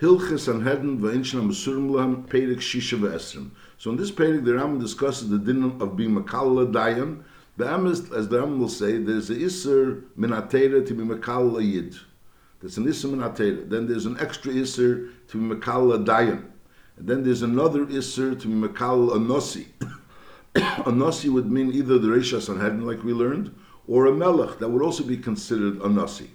Lahem 0.00 0.98
Perek 2.26 2.58
Shisha 2.58 2.98
Ve'esrim. 2.98 3.50
So 3.78 3.90
in 3.90 3.96
this 3.96 4.10
Perek, 4.10 4.44
the 4.44 4.52
Rambam 4.52 4.80
discusses 4.80 5.28
the 5.30 5.38
din 5.38 5.62
of 5.80 5.96
being 5.96 6.14
Makalla 6.14 6.70
Dayan. 6.70 7.22
The 7.56 7.72
Amos, 7.72 8.10
as 8.12 8.28
the 8.28 8.38
Rambam 8.38 8.58
will 8.58 8.68
say, 8.68 8.98
there's 8.98 9.30
a 9.30 9.36
Isser 9.36 10.02
Minatera 10.18 10.86
to 10.86 10.94
be 10.94 11.04
Makalla 11.04 11.62
Yid. 11.62 11.96
There's 12.60 12.76
an 12.78 12.86
Isser 12.86 13.14
Minatera. 13.14 13.68
Then 13.68 13.86
there's 13.86 14.06
an 14.06 14.18
extra 14.18 14.52
Isser 14.52 15.10
to 15.28 15.36
be 15.36 15.54
Makalla 15.54 16.04
Dayan. 16.04 16.44
And 16.96 17.08
then 17.08 17.22
there's 17.22 17.42
another 17.42 17.86
Isser 17.86 18.40
to 18.40 18.48
be 18.48 18.68
Makalla 18.68 19.16
Anosi. 19.16 19.66
Anosi 20.54 21.30
would 21.30 21.50
mean 21.50 21.72
either 21.72 21.98
the 21.98 22.08
Reisha 22.08 22.40
Sanhedrin, 22.40 22.86
like 22.86 23.02
we 23.04 23.12
learned, 23.12 23.54
or 23.86 24.06
a 24.06 24.12
Melech. 24.12 24.58
That 24.58 24.68
would 24.68 24.82
also 24.82 25.04
be 25.04 25.16
considered 25.16 25.80
a 25.80 25.88
Nasi. 25.88 26.30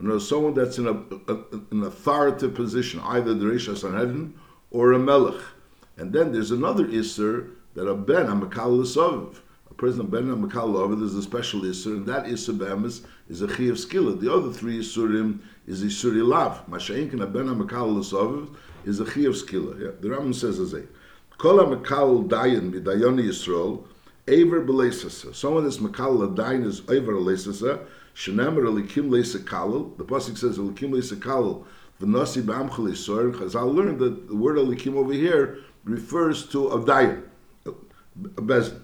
You 0.00 0.08
know, 0.08 0.18
someone 0.18 0.54
that's 0.54 0.78
in 0.78 0.86
a, 0.86 0.92
a, 0.92 1.38
an 1.70 1.82
authoritative 1.84 2.54
position, 2.54 3.00
either 3.00 3.34
the 3.34 3.46
Reisha 3.46 3.76
Sanhedrin 3.76 4.34
or 4.70 4.92
a 4.92 4.98
Melech. 4.98 5.40
And 5.96 6.12
then 6.12 6.32
there's 6.32 6.50
another 6.50 6.84
Isser 6.86 7.50
that 7.74 7.86
a 7.86 7.94
Ben, 7.94 8.26
a 8.26 8.36
Makal 8.36 9.34
A 9.70 9.74
person 9.74 10.06
Ben, 10.06 10.30
a 10.30 10.36
Makal 10.36 10.98
there's 10.98 11.14
a 11.14 11.22
special 11.22 11.62
Isser, 11.62 11.96
and 11.96 12.06
that 12.06 12.26
Isser 12.26 12.56
Be'emes 12.56 13.06
is 13.30 13.40
a 13.40 13.48
Chi 13.48 13.64
of. 13.64 14.20
The 14.20 14.32
other 14.32 14.52
three 14.52 14.80
Issurim 14.80 15.40
is 15.66 15.82
Issuri 15.82 16.26
Lav. 16.26 16.66
Masha'inkin, 16.66 17.22
a 17.22 17.26
Ben, 17.26 17.48
a 17.48 17.54
Makal 17.54 17.98
is 18.84 19.00
a 19.00 19.04
Chi 19.04 19.20
of 19.22 19.34
Skilla. 19.34 19.80
Yeah. 19.80 19.90
The 20.00 20.08
Rambam 20.08 20.34
says 20.34 20.60
as 20.60 20.74
a 20.74 20.82
Kol 21.38 21.58
HaMakal 21.58 22.28
Dayan, 22.28 22.72
B'Dayoni 22.72 23.28
Yisrael, 23.28 23.84
Aver 24.28 24.62
B'Leisasa. 24.62 25.34
Someone 25.34 25.64
that's 25.64 25.78
Makal 25.78 26.34
Dayan 26.34 26.64
is 26.64 26.80
Aver 26.90 27.12
B'Leisasa, 27.12 27.86
Shenemer 28.16 28.64
Elikim 28.64 29.10
Leisakalal. 29.10 29.96
The 29.98 30.04
pasuk 30.04 30.38
says 30.38 30.56
Elikim 30.56 30.90
Leisakalal. 30.90 31.64
V'nasi 32.00 32.42
b'amcha 32.42 32.70
leisor. 32.70 33.34
Chazal 33.34 33.74
learned 33.74 33.98
that 33.98 34.28
the 34.28 34.34
word 34.34 34.56
Elikim 34.56 34.94
over 34.96 35.12
here 35.12 35.58
refers 35.84 36.48
to 36.48 36.68
a 36.68 36.78
dayan, 36.78 37.22
a 37.66 37.70
bezin. 38.42 38.80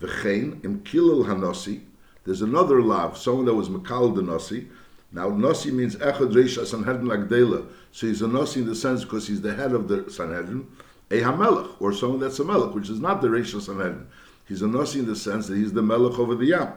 V'chein 0.00 0.62
im 0.64 0.80
kilel 0.80 1.24
hanasi. 1.24 1.80
There's 2.24 2.42
another 2.42 2.82
lav, 2.82 3.16
someone 3.16 3.46
that 3.46 3.54
was 3.54 3.70
makal 3.70 4.14
the 4.14 4.22
nasi. 4.22 4.68
Now 5.12 5.30
nasi 5.30 5.70
means 5.70 5.96
echad 5.96 6.34
reisha 6.34 6.66
sanhedrin 6.66 7.08
agdela. 7.08 7.66
So 7.90 8.06
he's 8.06 8.20
a 8.20 8.28
nasi 8.28 8.60
in 8.60 8.66
the 8.66 8.74
sense 8.74 9.02
because 9.02 9.26
he's 9.26 9.40
the 9.40 9.54
head 9.54 9.72
of 9.72 9.88
the 9.88 10.10
sanhedrin. 10.10 10.66
A 11.10 11.20
hamelech, 11.20 11.70
or 11.80 11.94
someone 11.94 12.20
that's 12.20 12.38
a 12.38 12.44
melech, 12.44 12.74
which 12.74 12.90
is 12.90 13.00
not 13.00 13.22
the 13.22 13.28
reisha 13.28 13.62
sanhedrin. 13.62 14.08
He's 14.46 14.60
a 14.60 14.68
nasi 14.68 14.98
in 14.98 15.06
the 15.06 15.16
sense 15.16 15.46
that 15.46 15.56
he's 15.56 15.72
the 15.72 15.82
melech 15.82 16.18
over 16.18 16.34
the 16.34 16.46
yam 16.46 16.74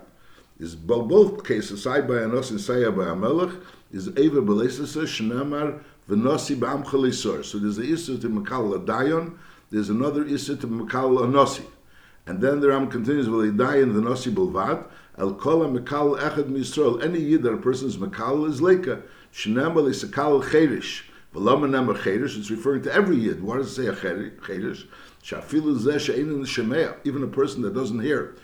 is 0.60 0.76
both 0.76 1.46
cases 1.46 1.84
by 1.84 2.22
anos 2.22 2.52
and 2.52 2.60
saya 2.60 2.92
by 2.92 3.06
amelech 3.06 3.56
is 3.92 4.08
eva 4.18 4.42
belesasa 4.42 5.04
shnamar 5.04 5.82
v'nosi 6.10 6.56
ba'amcha 6.56 6.94
lisor. 6.94 7.46
So 7.46 7.60
there's 7.60 7.78
a 7.78 7.84
issa 7.84 8.18
to 8.18 8.30
makal 8.30 8.84
dayon, 8.86 9.38
there's 9.70 9.90
another 9.90 10.26
issa 10.26 10.56
to 10.58 10.68
makal 10.68 11.20
anosi. 11.20 11.66
And 12.26 12.42
then 12.42 12.60
the 12.60 12.70
Ram 12.70 12.90
continues 12.90 13.30
with 13.30 13.50
a 13.50 13.52
dayon 13.52 13.94
v'nosi 13.94 14.34
bulvad, 14.34 14.86
el 15.18 15.36
kol 15.36 15.60
makal 15.60 16.20
echad 16.20 16.50
misrael. 16.50 17.04
Any 17.04 17.20
yid 17.20 17.44
that 17.44 17.54
a 17.54 17.58
person's 17.58 17.98
makal 17.98 18.50
is 18.50 18.62
leka, 18.62 19.04
shnamar 19.34 19.84
lisakal 19.88 20.50
cherish. 20.52 21.04
V'lama 21.36 21.70
namar 21.70 21.96
cherish, 22.02 22.36
it's 22.36 22.50
referring 22.50 22.82
to 22.82 22.92
every 22.92 23.18
yid. 23.18 23.44
Why 23.44 23.58
does 23.58 23.78
it 23.78 23.84
say 23.84 23.88
a 23.88 23.96
cherish? 23.96 24.88
Shafilu 25.24 25.78
zeh 25.78 26.00
she'enin 26.00 26.46
shemea, 26.46 26.96
even 27.04 27.22
a 27.22 27.28
person 27.28 27.62
that 27.62 27.76
doesn't 27.76 28.00
hear 28.00 28.36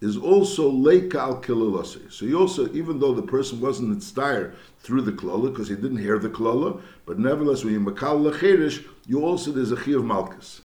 is 0.00 0.16
also 0.16 0.70
leika 0.70 1.16
al 1.16 1.40
kilolasi. 1.40 2.12
So 2.12 2.26
you 2.26 2.38
also, 2.38 2.70
even 2.72 2.98
though 2.98 3.14
the 3.14 3.22
person 3.22 3.60
wasn't 3.60 3.92
instire 3.92 4.54
through 4.80 5.02
the 5.02 5.12
klola 5.12 5.50
because 5.50 5.68
he 5.68 5.74
didn't 5.74 5.98
hear 5.98 6.18
the 6.18 6.28
klola, 6.28 6.80
but 7.06 7.18
nevertheless 7.18 7.64
when 7.64 7.72
you 7.72 7.80
makal 7.80 8.30
lecherish, 8.30 8.84
you 9.06 9.24
also 9.24 9.52
there's 9.52 9.72
a 9.72 9.76
chi 9.76 9.92
of 9.92 10.04
malchus. 10.04 10.60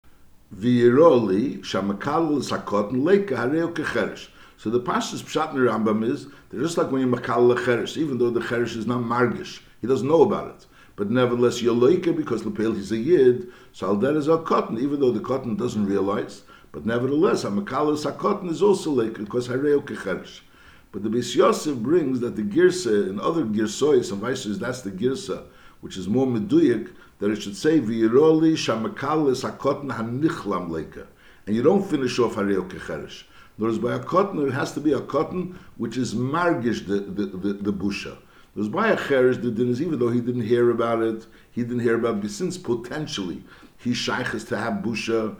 V'yiroli 0.56 1.60
shamakal 1.60 2.32
l'sakotin 2.32 3.04
leika 3.04 3.38
hareo 3.38 3.72
kecherish. 3.74 4.30
So 4.58 4.70
the 4.70 4.80
Pashas 4.80 5.22
Pshat 5.22 5.52
in 5.52 5.58
Rambam 5.58 6.04
is 6.04 6.28
they're 6.50 6.62
just 6.62 6.78
like 6.78 6.92
when 6.92 7.02
you 7.02 7.08
makal 7.08 7.56
lecherish, 7.56 7.98
even 7.98 8.18
though 8.18 8.32
the 8.32 8.42
cherish 8.42 8.76
is 8.76 8.88
not 8.88 9.02
margish, 9.02 9.62
he 9.80 9.88
doesn't 9.88 10.08
know 10.08 10.24
about 10.24 10.56
it. 10.56 10.66
But 10.96 11.12
nevertheless, 11.12 11.62
you're 11.62 11.76
leika 11.76 12.14
because 12.18 12.44
lepel 12.44 12.74
he's 12.74 12.92
a 12.92 12.98
yid, 12.98 13.48
so 13.72 13.88
al 13.88 13.96
that 13.98 14.18
is 14.18 14.28
cotton, 14.46 14.80
even 14.80 15.00
though 15.00 15.12
the 15.12 15.22
cotton 15.22 15.56
doesn't 15.56 15.86
realize. 15.86 16.42
But 16.72 16.86
nevertheless, 16.86 17.44
a 17.44 17.48
Makalas 17.48 18.10
HaKotan 18.12 18.50
is 18.50 18.62
also 18.62 18.92
like, 18.92 19.16
because 19.16 19.48
Hareo 19.48 19.82
Kechersh. 19.82 20.42
But 20.92 21.04
the 21.04 21.10
Beis 21.10 21.36
Yosef 21.36 21.78
brings 21.78 22.20
that 22.20 22.36
the 22.36 22.44
Girsa, 22.44 23.10
and 23.10 23.20
other 23.20 23.44
Girsois 23.44 24.12
and 24.12 24.22
Vaisers, 24.22 24.60
that's 24.60 24.82
the 24.82 24.92
Girsa, 24.92 25.44
which 25.82 25.98
is 25.98 26.08
more 26.08 26.28
Meduyak, 26.28 26.92
that 27.20 27.32
it 27.32 27.42
should 27.42 27.58
say, 27.58 27.80
V'yiroli 27.80 28.54
Shamakalas 28.54 29.50
HaKotan 29.50 29.92
HaNichlam 29.96 30.70
Leika. 30.70 31.08
And 31.46 31.56
you 31.56 31.64
don't 31.64 31.84
finish 31.84 32.20
off 32.20 32.36
Hareo 32.36 32.70
Kechersh. 32.70 33.24
Whereas 33.60 33.78
by 33.78 33.96
a 33.96 34.00
cotton, 34.00 34.48
it 34.48 34.54
has 34.54 34.72
to 34.72 34.80
be 34.80 34.94
a 34.94 35.02
cotton 35.02 35.60
which 35.76 35.98
is 35.98 36.16
margish, 36.16 36.88
the, 36.88 37.02
the, 37.02 37.26
the, 37.26 37.54
the 37.54 37.74
busha. 37.74 38.18
There's 38.56 38.70
by 38.70 38.90
a 38.90 38.98
cherish 38.98 39.38
the 39.38 39.52
din 39.52 39.70
is 39.70 39.82
even 39.82 40.00
though 40.00 40.10
he 40.10 40.22
didn't 40.22 40.42
hear 40.42 40.72
about 40.72 41.02
it, 41.02 41.26
he 41.52 41.62
didn't 41.64 41.80
hear 41.80 41.96
about 41.96 42.24
it, 42.24 42.30
since 42.30 42.58
potentially 42.58 43.44
he 43.78 43.94
shaykhs 43.94 44.44
to 44.46 44.58
have 44.58 44.84
busha, 44.84 45.36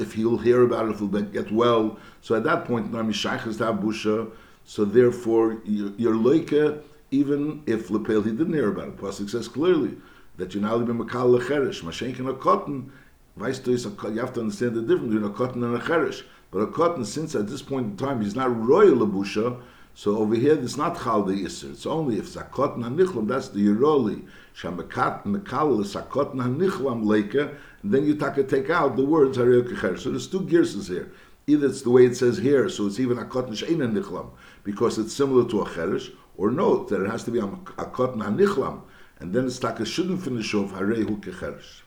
if 0.00 0.14
he'll 0.14 0.38
hear 0.38 0.62
about 0.62 0.86
it, 0.86 0.92
if 0.92 0.98
he'll 0.98 1.08
get 1.08 1.52
well. 1.52 1.98
So 2.22 2.34
at 2.34 2.44
that 2.44 2.64
point, 2.64 2.92
now 2.92 3.08
shaykhs 3.10 3.56
to 3.58 3.66
have 3.66 3.76
busha. 3.76 4.30
So 4.64 4.84
therefore, 4.84 5.58
you're 5.64 6.14
loike, 6.14 6.82
even 7.10 7.62
if 7.66 7.90
lepel 7.90 8.22
he 8.22 8.32
didn't 8.32 8.52
hear 8.52 8.68
about 8.68 8.88
it. 8.88 8.96
Pasuk 8.96 9.30
says 9.30 9.48
clearly 9.48 9.96
that 10.36 10.52
you're 10.54 10.62
now 10.62 10.76
living 10.76 10.98
makal 10.98 11.38
lecherish, 11.38 11.82
mashenk 11.82 12.18
and 12.18 12.28
a 12.28 12.34
cotton. 12.34 12.92
You 13.38 13.44
have 13.44 13.62
to 13.62 14.40
understand 14.40 14.74
the 14.74 14.82
difference 14.82 15.14
between 15.14 15.24
a 15.24 15.32
cotton 15.32 15.62
and 15.62 15.76
a 15.80 15.86
cherish. 15.86 16.24
But 16.50 16.58
a 16.60 16.66
cotton, 16.66 17.04
since 17.04 17.34
at 17.34 17.46
this 17.46 17.62
point 17.62 17.86
in 17.86 17.96
time 17.96 18.20
he's 18.20 18.34
not 18.34 18.54
royal 18.66 19.06
busha, 19.06 19.60
so 19.98 20.16
over 20.18 20.36
here, 20.36 20.54
it's 20.54 20.76
not 20.76 21.02
chal 21.02 21.24
the 21.24 21.44
iser. 21.44 21.72
It's 21.72 21.84
only 21.84 22.20
if 22.20 22.26
zakot 22.26 22.76
hanichlam. 22.76 23.26
That's 23.26 23.48
the 23.48 23.66
yeroli. 23.66 24.28
Shamakat 24.54 25.24
mekal 25.24 25.84
sakot 25.84 26.36
hanichlam 26.36 27.02
leika. 27.02 27.56
Then 27.82 28.06
you 28.06 28.14
take 28.14 28.70
out 28.70 28.94
the 28.94 29.04
words 29.04 29.36
hariyok 29.38 29.98
So 29.98 30.10
there's 30.10 30.28
two 30.28 30.42
gears 30.42 30.86
here. 30.86 31.10
Either 31.48 31.66
it's 31.66 31.82
the 31.82 31.90
way 31.90 32.06
it 32.06 32.16
says 32.16 32.38
here, 32.38 32.68
so 32.68 32.86
it's 32.86 33.00
even 33.00 33.16
akot 33.16 33.48
nishein 33.48 33.78
nichlam 33.92 34.30
because 34.62 34.98
it's 34.98 35.12
similar 35.12 35.44
to 35.50 35.62
a 35.62 35.74
cherish, 35.74 36.12
or 36.36 36.52
note 36.52 36.88
that 36.90 37.02
it 37.02 37.10
has 37.10 37.24
to 37.24 37.32
be 37.32 37.40
akot 37.40 38.16
hanichlam, 38.18 38.82
and 39.18 39.34
then 39.34 39.46
it's 39.46 39.58
taka 39.58 39.84
shouldn't 39.84 40.22
finish 40.22 40.54
off 40.54 40.70
harehu 40.74 41.20
kecherish. 41.20 41.82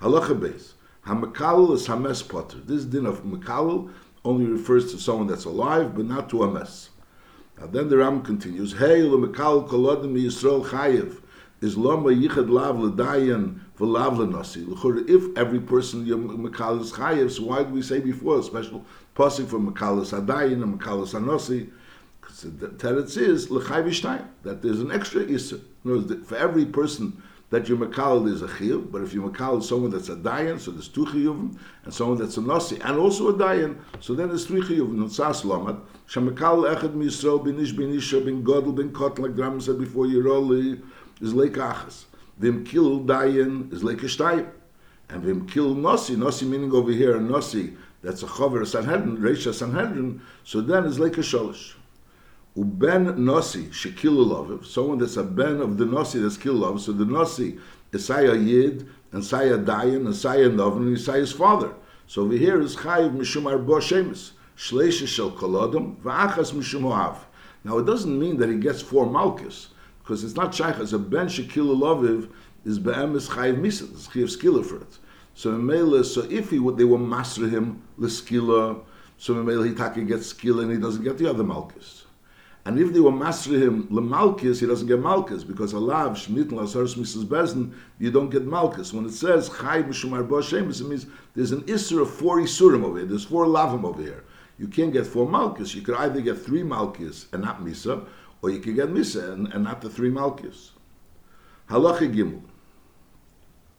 Halacha 0.00 0.40
base. 0.40 0.74
Hamakal 1.04 1.74
is 1.74 1.88
hames 1.88 2.22
potter. 2.22 2.58
This 2.58 2.84
din 2.84 3.06
of 3.06 3.24
makal 3.24 3.90
only 4.24 4.44
refers 4.44 4.92
to 4.92 5.00
someone 5.00 5.26
that's 5.26 5.46
alive, 5.46 5.96
but 5.96 6.04
not 6.04 6.30
to 6.30 6.44
a 6.44 6.48
mess. 6.48 6.90
Now 7.60 7.66
then 7.66 7.90
the 7.90 7.98
Ram 7.98 8.22
continues, 8.22 8.72
Hey, 8.72 9.02
lemekal 9.02 9.68
kolodim 9.68 10.16
Yisrael 10.16 10.64
chayiv, 10.64 11.20
is 11.60 11.76
lama 11.76 12.08
yichad 12.08 12.48
lav 12.48 12.80
l'dayan 12.80 13.60
v'lav 13.78 14.16
l'nasi. 14.16 14.64
If 15.06 15.36
every 15.36 15.60
person 15.60 16.06
mekal 16.06 16.80
is 16.80 16.92
chayiv, 16.92 17.30
so 17.30 17.44
why 17.44 17.58
did 17.58 17.72
we 17.72 17.82
say 17.82 18.00
before 18.00 18.38
a 18.38 18.42
special 18.42 18.82
passing 19.14 19.46
for 19.46 19.58
mekal 19.58 20.00
is 20.00 20.10
hadayan 20.10 20.62
and 20.62 20.80
mekal 20.80 21.02
is 21.02 21.12
hanosi? 21.12 21.68
Because 22.22 22.40
the 22.40 22.68
teretz 22.68 23.18
is 23.18 23.50
l'chayv 23.50 24.24
that 24.42 24.62
there's 24.62 24.80
an 24.80 24.90
extra 24.90 25.22
iser. 25.22 25.60
For 26.24 26.36
every 26.36 26.64
person 26.64 27.22
that 27.50 27.68
your 27.68 27.78
makal 27.78 28.32
is 28.32 28.42
a 28.42 28.46
chiyuv, 28.46 28.90
but 28.90 29.02
if 29.02 29.12
your 29.12 29.28
makal 29.28 29.62
someone 29.62 29.90
that's 29.90 30.08
a 30.08 30.16
dayan, 30.16 30.58
so 30.58 30.70
there's 30.70 30.88
two 30.88 31.04
chiyuvim, 31.04 31.58
and 31.84 31.92
someone 31.92 32.16
that's 32.16 32.36
a 32.36 32.40
nasi, 32.40 32.80
and 32.80 32.96
also 32.96 33.28
a 33.28 33.34
dayan, 33.34 33.76
so 33.98 34.14
then 34.14 34.28
there's 34.28 34.46
three 34.46 34.60
chiyuvim. 34.60 34.94
Nutzas 34.94 35.42
lamat, 35.42 35.80
shamakal 36.08 36.72
echad 36.72 36.94
misrael 36.94 37.44
binish 37.44 37.72
binisha 37.72 38.24
bin 38.24 38.44
godel 38.44 38.74
bin 38.74 38.92
kot, 38.92 39.18
like 39.18 39.32
Rambam 39.32 39.60
said 39.60 39.78
before, 39.78 40.06
Yeroli 40.06 40.80
is 41.20 41.34
lake 41.34 41.54
achas. 41.54 42.04
Vim 42.38 42.64
kil 42.64 43.00
dayan 43.00 43.72
is 43.72 43.82
lake 43.82 43.98
shtayim. 43.98 44.48
And 45.08 45.22
vim 45.22 45.46
kil 45.48 45.74
nasi, 45.74 46.14
nasi 46.14 46.46
meaning 46.46 46.72
over 46.72 46.92
here, 46.92 47.16
a 47.16 47.20
nasi, 47.20 47.76
that's 48.02 48.22
a 48.22 48.26
chaver, 48.26 48.62
a 48.62 48.66
sanhedrin, 48.66 49.18
reisha 49.18 49.52
sanhedrin, 49.52 50.22
so 50.44 50.60
then 50.60 50.84
is 50.84 51.00
lake 51.00 51.14
sholish. 51.14 51.74
Uben 52.56 53.16
Nasi 53.16 53.66
Shekilulaviv, 53.66 54.66
someone 54.66 54.98
that's 54.98 55.16
a 55.16 55.22
ben 55.22 55.60
of 55.60 55.78
the 55.78 55.86
Nasi 55.86 56.18
that's 56.18 56.36
Kilulav. 56.36 56.80
So 56.80 56.90
the 56.90 57.04
Nasi 57.04 57.58
is 57.92 58.04
Saya 58.04 58.34
Yid 58.34 58.88
and 59.12 59.24
Saya 59.24 59.56
Dayan 59.56 60.06
and 60.06 60.16
Saya 60.16 60.48
Novin 60.48 60.78
and 60.78 60.96
Isaya's 60.96 61.30
father. 61.30 61.72
So 62.08 62.22
over 62.22 62.34
here 62.34 62.60
is 62.60 62.74
Chayiv 62.74 63.16
Mishum 63.16 63.44
Arbo 63.44 63.78
Shemis, 63.78 64.32
Shleisha 64.56 65.06
Shel 65.06 65.30
Kolodom, 65.30 65.94
Va'achas 65.98 66.52
Mishum. 66.52 67.16
Now 67.62 67.78
it 67.78 67.86
doesn't 67.86 68.18
mean 68.18 68.36
that 68.38 68.48
he 68.48 68.56
gets 68.56 68.82
four 68.82 69.06
Malkus, 69.06 69.68
because 70.00 70.24
it's 70.24 70.34
not 70.34 70.52
Shaykh, 70.52 70.80
as 70.80 70.92
a 70.92 70.98
ben 70.98 71.28
Shekilulaviv 71.28 72.30
is 72.64 72.80
Be'emes 72.80 73.28
Chayiv 73.28 73.60
Misa, 73.60 73.88
it's 73.92 74.08
Chayiv 74.08 74.36
Skila 74.36 74.66
for 74.66 74.78
it. 74.78 74.98
So 75.34 75.52
Mele, 75.52 76.02
so 76.02 76.22
if 76.28 76.50
he 76.50 76.58
would, 76.58 76.76
they 76.76 76.82
will 76.82 76.98
master 76.98 77.48
him, 77.48 77.80
Leskila, 77.96 78.82
so 79.18 79.34
Mele 79.34 79.72
hitaki 79.72 80.08
gets 80.08 80.26
skill 80.26 80.58
and 80.58 80.72
he 80.72 80.78
doesn't 80.78 81.04
get 81.04 81.16
the 81.16 81.30
other 81.30 81.44
Malkus. 81.44 82.06
And 82.64 82.78
if 82.78 82.92
they 82.92 83.00
were 83.00 83.10
mastering 83.10 83.62
him 83.62 83.88
lemalkis, 83.88 84.60
he 84.60 84.66
doesn't 84.66 84.86
get 84.86 85.00
malchus 85.00 85.44
because 85.44 85.72
alav 85.72 86.10
shnitn 86.10 86.50
lasaris 86.50 86.94
misas 86.94 87.24
Bezdin, 87.24 87.72
you 87.98 88.10
don't 88.10 88.28
get 88.28 88.44
malchus. 88.44 88.92
When 88.92 89.06
it 89.06 89.12
says 89.12 89.48
chay 89.48 89.82
b'shumar 89.82 90.26
b'shemus, 90.28 90.80
it 90.80 90.88
means 90.88 91.06
there's 91.34 91.52
an 91.52 91.62
isser 91.62 92.02
of 92.02 92.10
four 92.10 92.38
isurim 92.38 92.84
over 92.84 92.98
here. 92.98 93.06
There's 93.06 93.24
four 93.24 93.46
lavim 93.46 93.84
over 93.84 94.02
here. 94.02 94.24
You 94.58 94.68
can't 94.68 94.92
get 94.92 95.06
four 95.06 95.26
malchus. 95.26 95.74
You 95.74 95.80
could 95.80 95.94
either 95.94 96.20
get 96.20 96.38
three 96.38 96.62
malchus 96.62 97.28
and 97.32 97.42
not 97.42 97.62
misa, 97.62 98.04
or 98.42 98.50
you 98.50 98.58
could 98.58 98.74
get 98.74 98.88
misa 98.88 99.32
and, 99.32 99.50
and 99.54 99.64
not 99.64 99.80
the 99.80 99.88
three 99.88 100.10
malchus. 100.10 100.72
Halacha 101.70 102.14
gimel. 102.14 102.42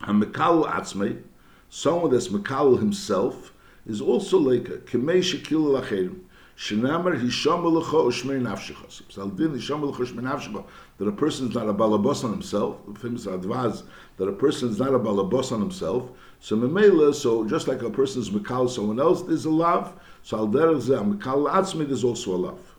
Hamekal 0.01 0.67
atzmei, 0.67 1.21
someone 1.69 2.11
that's 2.11 2.29
mekal 2.29 2.79
himself, 2.79 3.53
is 3.85 4.01
also 4.01 4.39
like 4.39 4.69
a 4.69 4.77
kemei 4.77 5.19
shekil 5.19 5.79
lacherim. 5.79 6.21
Shenamar 6.61 7.19
hisham 7.19 7.63
lecha 7.63 8.05
ushmei 8.05 8.39
nafshecha. 8.39 8.85
Psaldin 9.09 9.55
hisham 9.55 9.81
lecha 9.81 9.95
ushmei 9.95 10.21
nafshecha. 10.21 10.63
That 10.99 11.07
a 11.07 11.11
person 11.11 11.49
is 11.49 11.55
not 11.55 11.67
a 11.67 11.73
balabos 11.73 12.23
on 12.23 12.29
himself. 12.29 12.77
The 12.87 12.99
famous 12.99 13.25
advaz 13.25 13.81
that 14.17 14.27
a 14.27 14.31
person 14.31 14.69
is 14.69 14.77
not 14.77 14.93
a 14.93 14.99
balabos 14.99 15.51
on 15.51 15.59
himself. 15.59 16.11
So 16.39 16.55
memela, 16.55 17.15
so 17.15 17.47
just 17.47 17.67
like 17.67 17.81
a 17.81 17.89
person 17.89 18.21
is 18.21 18.29
mekal 18.29 18.69
someone 18.69 18.99
else, 18.99 19.23
there's 19.23 19.45
a 19.45 19.49
love. 19.49 19.99
So 20.21 20.37
al 20.37 20.47
derech 20.49 20.83
zeh 20.83 21.17
mekal 21.17 21.49
atzmi, 21.49 21.87
there's 21.87 22.03
also 22.03 22.35
a 22.35 22.37
love. 22.37 22.75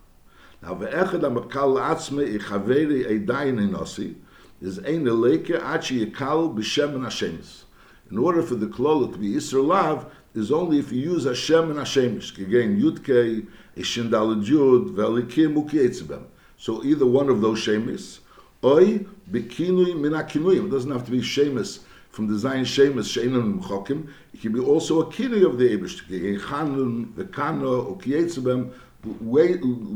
Now 0.62 0.76
ve'echad 0.76 1.20
mekal 1.20 1.80
atzmi 1.80 2.38
ichaveri 2.38 3.26
eidayin 3.26 3.68
inosi 3.68 4.14
is 4.60 4.78
ein 4.78 5.06
eleke 5.06 5.60
achi 5.60 6.06
yekal 6.06 6.54
b'shem 6.54 6.94
and. 6.94 7.64
In 8.12 8.18
order 8.18 8.42
for 8.42 8.54
the 8.54 8.66
klala 8.66 9.10
to 9.10 9.18
be 9.18 9.30
Isra 9.30 9.66
lav, 9.66 10.12
is 10.34 10.50
only 10.50 10.78
if 10.78 10.92
you 10.92 11.00
use 11.00 11.24
Hashem 11.24 11.70
and 11.70 11.78
Hashemish. 11.78 12.38
Again, 12.38 12.80
Yudkei, 12.80 13.46
Ishin 13.76 14.08
Dalad 14.10 14.44
Yud, 14.46 14.94
Velikim, 14.94 15.54
Ukietzibem. 15.54 16.24
So 16.56 16.84
either 16.84 17.06
one 17.06 17.28
of 17.28 17.40
those 17.40 17.58
Shemis, 17.58 18.20
Oy, 18.64 19.04
Bikinui, 19.30 19.94
Minakinuyim. 19.94 20.66
It 20.66 20.70
doesn't 20.70 20.90
have 20.90 21.04
to 21.06 21.10
be 21.10 21.20
Shemis 21.20 21.80
from 22.10 22.28
the 22.28 22.38
Zion 22.38 22.64
Shemis, 22.64 23.08
Sheinim 23.10 23.62
Chokim. 23.62 24.08
It 24.32 24.40
can 24.40 24.52
be 24.52 24.60
also 24.60 25.00
a 25.00 25.06
kinui 25.06 25.44
of 25.44 25.58
the 25.58 25.76
Ebrish. 25.76 26.02
Chanun, 26.40 27.12
Vekano, 27.12 27.98
Ukietzibem, 27.98 28.72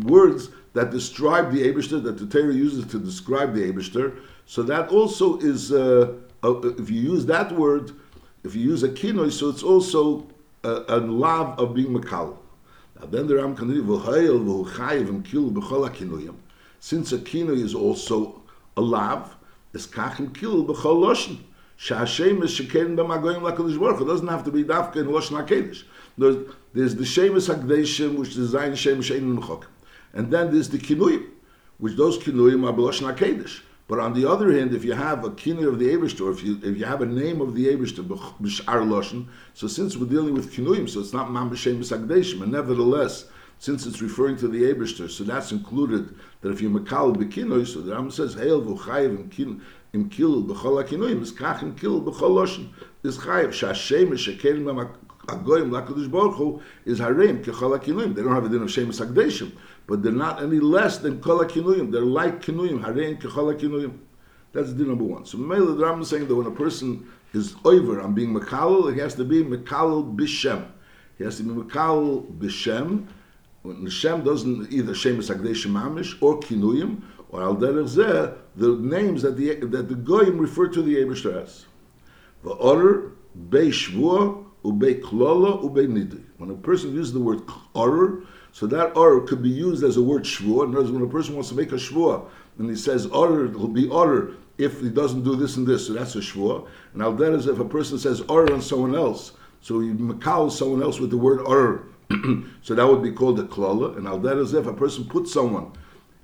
words 0.05 0.49
that 0.73 0.91
describe 0.91 1.53
the 1.53 1.63
Abishter, 1.73 2.03
that 2.03 2.19
the 2.19 2.27
Torah 2.27 2.53
uses 2.53 2.87
to 2.87 2.99
describe 2.99 3.55
the 3.55 3.73
Abishter. 3.73 4.19
So 4.47 4.63
that 4.65 4.89
also 4.89 5.39
is, 5.39 5.73
uh, 5.73 6.15
uh, 6.43 6.61
if 6.61 6.91
you 6.91 7.01
use 7.01 7.27
that 7.27 7.53
word, 7.53 7.93
if 8.47 8.55
you 8.55 8.63
use 8.63 8.83
a 8.83 8.89
kinoi, 8.89 9.31
so 9.33 9.49
it's 9.49 9.63
also 9.63 10.27
a, 10.63 10.85
a 10.89 10.99
lav 10.99 11.59
of 11.59 11.75
being 11.75 11.89
makal. 11.89 12.39
Now 12.99 13.07
then 13.07 13.27
the 13.27 13.37
Ram 13.37 13.57
continue, 13.57 13.83
v'hayel 13.83 14.45
v'huchayiv 14.45 15.09
and 15.09 15.25
kil 15.25 15.51
b'chol 15.51 15.91
kinuyim. 15.91 16.37
Since 16.81 17.13
a 17.13 17.19
kinoi 17.19 17.63
is 17.63 17.75
also 17.75 18.43
a 18.77 18.81
lav, 18.81 19.37
is 19.73 19.87
kachim 19.87 20.35
kil 20.35 20.65
b'chol 20.65 21.05
loshen. 21.05 21.39
Sha'ashem 21.79 22.43
is 22.43 22.59
b'magoyim 22.59 23.43
l'kadosh 23.43 23.79
baruch. 23.79 24.01
It 24.01 24.07
doesn't 24.07 24.29
have 24.29 24.45
to 24.45 24.51
be 24.51 24.65
dafka 24.65 24.97
in 24.97 25.07
loshen 25.07 25.37
ha'kedesh. 25.37 25.85
There's, 26.17 26.37
there's 26.73 26.95
the 26.95 27.05
shemus 27.05 27.49
ha'kdeshim, 27.49 28.17
which 28.17 28.37
is 28.37 28.55
zayin 28.55 28.77
shemus 28.77 29.07
she'in 29.07 29.37
n'chokim. 29.37 29.67
And 30.15 30.31
then 30.33 30.53
there's 30.53 30.71
the 30.71 30.79
kinuyim, 30.79 31.27
which 31.79 31.97
those 31.97 32.19
kinuyim 32.19 32.67
are 32.67 32.73
b'loshen 32.73 33.13
ha'kedesh. 33.13 33.61
But 33.89 34.01
on 34.01 34.15
the 34.15 34.29
other 34.29 34.53
hand, 34.53 34.75
if 34.75 34.85
you 34.85 34.95
have 34.95 35.25
a 35.25 35.31
kinui 35.31 35.69
of 35.69 35.79
the 35.79 35.87
Ebershter, 35.87 36.33
if 36.33 36.43
you 36.43 36.59
if 36.63 36.77
you 36.77 36.85
have 36.85 37.03
a 37.03 37.07
name 37.07 37.41
of 37.41 37.55
the 37.55 37.67
Ebershter, 37.69 38.03
b'shar 38.05 38.83
loshen, 38.83 39.29
so 39.55 39.69
since 39.69 39.97
we're 39.97 40.09
dealing 40.09 40.35
with 40.35 40.53
kinuyim, 40.53 40.89
so 40.89 40.99
it's 40.99 41.13
not 41.13 41.31
mam 41.31 41.51
b'shem 41.51 41.79
b'sagdeshim, 41.79 42.43
and 42.43 42.51
nevertheless, 42.51 43.27
since 43.59 43.87
it's 43.87 44.03
referring 44.03 44.37
to 44.39 44.49
the 44.49 44.63
Ebershter, 44.63 45.09
so 45.09 45.23
that's 45.23 45.53
included 45.53 46.17
that 46.41 46.51
if 46.51 46.61
you 46.61 46.69
makal 46.69 47.17
b'kinui, 47.17 47.65
so 47.65 47.81
the 47.81 47.95
Ram 47.95 48.11
says 48.11 48.35
hail 48.35 48.61
v'chayiv 48.61 49.21
im 49.21 49.29
kin 49.29 49.63
im 49.93 50.09
kil 50.09 50.43
b'chol 50.43 50.83
kinuyim 50.85 51.23
is 51.23 51.31
kach 51.31 51.63
im 51.63 51.77
kil 51.77 52.03
b'chol 52.03 52.31
loshen 52.31 52.71
is 53.05 53.19
chayiv 53.19 53.51
shashem 53.51 54.19
shekel 54.19 54.65
agoyim 55.27 55.71
lakadosh 55.71 56.11
baruch 56.11 56.35
hu 56.35 56.61
is 56.85 56.99
harem 56.99 57.43
kechol 57.45 57.79
kinuyim. 57.79 58.15
They 58.15 58.23
don't 58.23 58.35
have 58.35 58.45
a 58.45 58.49
din 58.49 58.63
of 58.63 58.71
shem 58.71 58.91
sagdeshim 58.91 59.53
but 59.87 60.03
they're 60.03 60.13
not 60.13 60.43
any 60.43 60.59
less 60.59 60.99
than 60.99 61.21
kol 61.21 61.39
kinuyim. 61.41 61.93
They're 61.93 62.03
like 62.03 62.43
kinuyim, 62.43 62.85
harein 62.85 63.21
kechol 63.21 63.59
kinuyim. 63.59 63.99
That's 64.53 64.73
the 64.73 64.85
number 64.85 65.05
one. 65.05 65.27
So 65.27 65.39
Mele 65.39 65.75
the 65.75 65.85
Ram 65.85 66.01
is 66.01 66.09
saying 66.09 66.29
that 66.29 66.35
when 66.35 66.47
a 66.47 66.51
person 66.51 67.11
is 67.33 67.55
over 67.65 68.01
on 68.01 68.15
being 68.15 68.35
mekalel, 68.35 68.93
he 68.93 69.01
has 69.01 69.15
to 69.17 69.25
be 69.25 69.45
mekalel 69.45 70.17
bishem. 70.17 70.67
He 71.19 71.25
has 71.25 71.37
to 71.37 71.43
be 71.43 71.51
mekalel 71.51 72.27
bishem. 72.39 73.07
When 73.63 73.85
the 73.85 73.91
Shem 73.91 74.23
doesn't 74.23 74.73
either 74.73 74.93
Shemus 74.93 75.29
Agdeshim 75.29 75.73
Mamish 75.73 76.23
or 76.23 76.39
Kinuyim 76.39 77.03
or 77.31 77.43
Al 77.43 77.57
Derech 77.57 78.37
the 78.55 78.77
names 78.77 79.23
that 79.23 79.37
the 79.37 79.57
that 79.57 79.89
the 79.89 79.97
Goyim 79.97 80.39
refer 80.39 80.69
to 80.69 80.83
the 80.83 80.95
Eibushter 80.95 81.43
as. 81.43 81.67
V'orr, 82.45 83.11
Bei 83.35 83.67
Shvua, 83.67 84.46
Ubei 84.67 85.01
Klola, 85.01 85.63
Ubei 85.63 85.87
Nidi. 85.87 86.23
When 86.39 86.51
a 86.51 86.55
person 86.55 86.93
uses 86.93 87.13
the 87.13 87.21
word 87.21 87.43
Orr, 87.75 88.23
so 88.53 88.67
that 88.67 88.97
or 88.97 89.21
could 89.21 89.43
be 89.43 89.51
used 89.51 89.85
as 89.85 89.97
a 89.97 90.03
word 90.03 90.25
shvua. 90.25 90.65
In 90.65 90.71
other 90.71 90.79
words, 90.79 90.91
when 90.91 91.03
a 91.03 91.07
person 91.07 91.35
wants 91.35 91.51
to 91.51 91.55
make 91.55 91.73
a 91.73 91.77
shvua, 91.77 92.27
and 92.59 92.69
he 92.69 92.75
says 92.75 93.07
or, 93.07 93.45
it'll 93.47 93.69
be 93.69 93.89
or 93.89 94.33
if 94.59 94.81
he 94.81 94.89
doesn't 94.89 95.25
do 95.25 95.37
this 95.37 95.57
and 95.57 95.67
this, 95.67 95.87
so 95.87 95.93
that's 95.93 96.17
a 96.17 96.21
shvua. 96.21 96.67
And 96.95 97.03
al 97.03 97.21
is 97.23 97.47
if 97.47 97.59
a 97.59 97.65
person 97.65 97.99
says 97.99 98.23
or 98.23 98.51
on 98.53 98.63
someone 98.63 98.97
else, 98.97 99.33
so 99.61 99.81
you 99.81 99.95
makal 99.95 100.51
someone 100.51 100.83
else 100.83 100.99
with 100.99 101.11
the 101.11 101.19
word 101.19 101.41
or, 101.41 101.85
so 102.63 102.75
that 102.75 102.87
would 102.87 103.03
be 103.03 103.13
called 103.13 103.39
a 103.39 103.45
klala. 103.45 103.97
And 103.97 104.07
al 104.07 104.19
that 104.21 104.39
is 104.39 104.55
if 104.55 104.67
a 104.67 104.73
person 104.73 105.05
puts 105.05 105.33
someone 105.33 105.73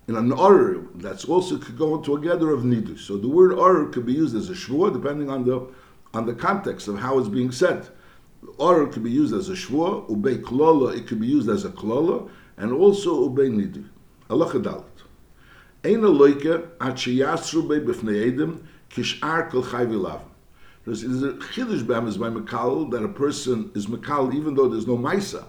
in 0.08 0.16
an 0.16 0.32
or 0.32 0.86
that's 0.96 1.26
also 1.26 1.58
could 1.58 1.78
go 1.78 1.96
into 1.96 2.16
a 2.16 2.20
gather 2.20 2.50
of 2.50 2.62
nidus. 2.62 3.00
So 3.00 3.16
the 3.18 3.28
word 3.28 3.52
or 3.52 3.86
could 3.90 4.06
be 4.06 4.14
used 4.14 4.34
as 4.34 4.50
a 4.50 4.54
shvua 4.54 4.92
depending 4.92 5.30
on 5.30 5.44
the 5.44 5.68
on 6.14 6.26
the 6.26 6.34
context 6.34 6.88
of 6.88 6.98
how 6.98 7.18
it's 7.18 7.28
being 7.28 7.52
said. 7.52 7.88
Or 8.58 8.82
it 8.82 8.92
could 8.92 9.04
be 9.04 9.10
used 9.10 9.34
as 9.34 9.48
a 9.48 9.52
shvua, 9.52 10.08
ubei 10.08 10.42
klola, 10.42 10.96
it 10.96 11.06
could 11.06 11.20
be 11.20 11.26
used 11.26 11.48
as 11.48 11.64
a 11.64 11.70
klola, 11.70 12.28
and 12.56 12.72
also 12.72 13.28
ubei 13.28 13.50
nidi. 13.50 13.84
Allah 14.28 14.52
dalit. 14.52 14.84
Ein 15.84 16.00
aloike 16.00 16.68
at 16.80 16.94
sheyasru 16.94 17.68
bei 17.68 17.80
b'fnei 17.80 18.28
edem 18.28 18.66
kishar 18.90 19.50
kol 19.50 19.62
chai 19.62 19.86
v'lav. 19.86 20.20
There's 20.84 21.04
a 21.04 21.34
chiddush 21.34 21.82
b'am 21.84 22.08
is 22.08 22.16
by 22.16 22.28
Makal 22.28 22.90
that 22.90 23.04
a 23.04 23.08
person 23.08 23.70
is 23.74 23.86
Makal 23.86 24.34
even 24.34 24.54
though 24.54 24.68
there's 24.68 24.86
no 24.86 24.96
Maisa. 24.96 25.44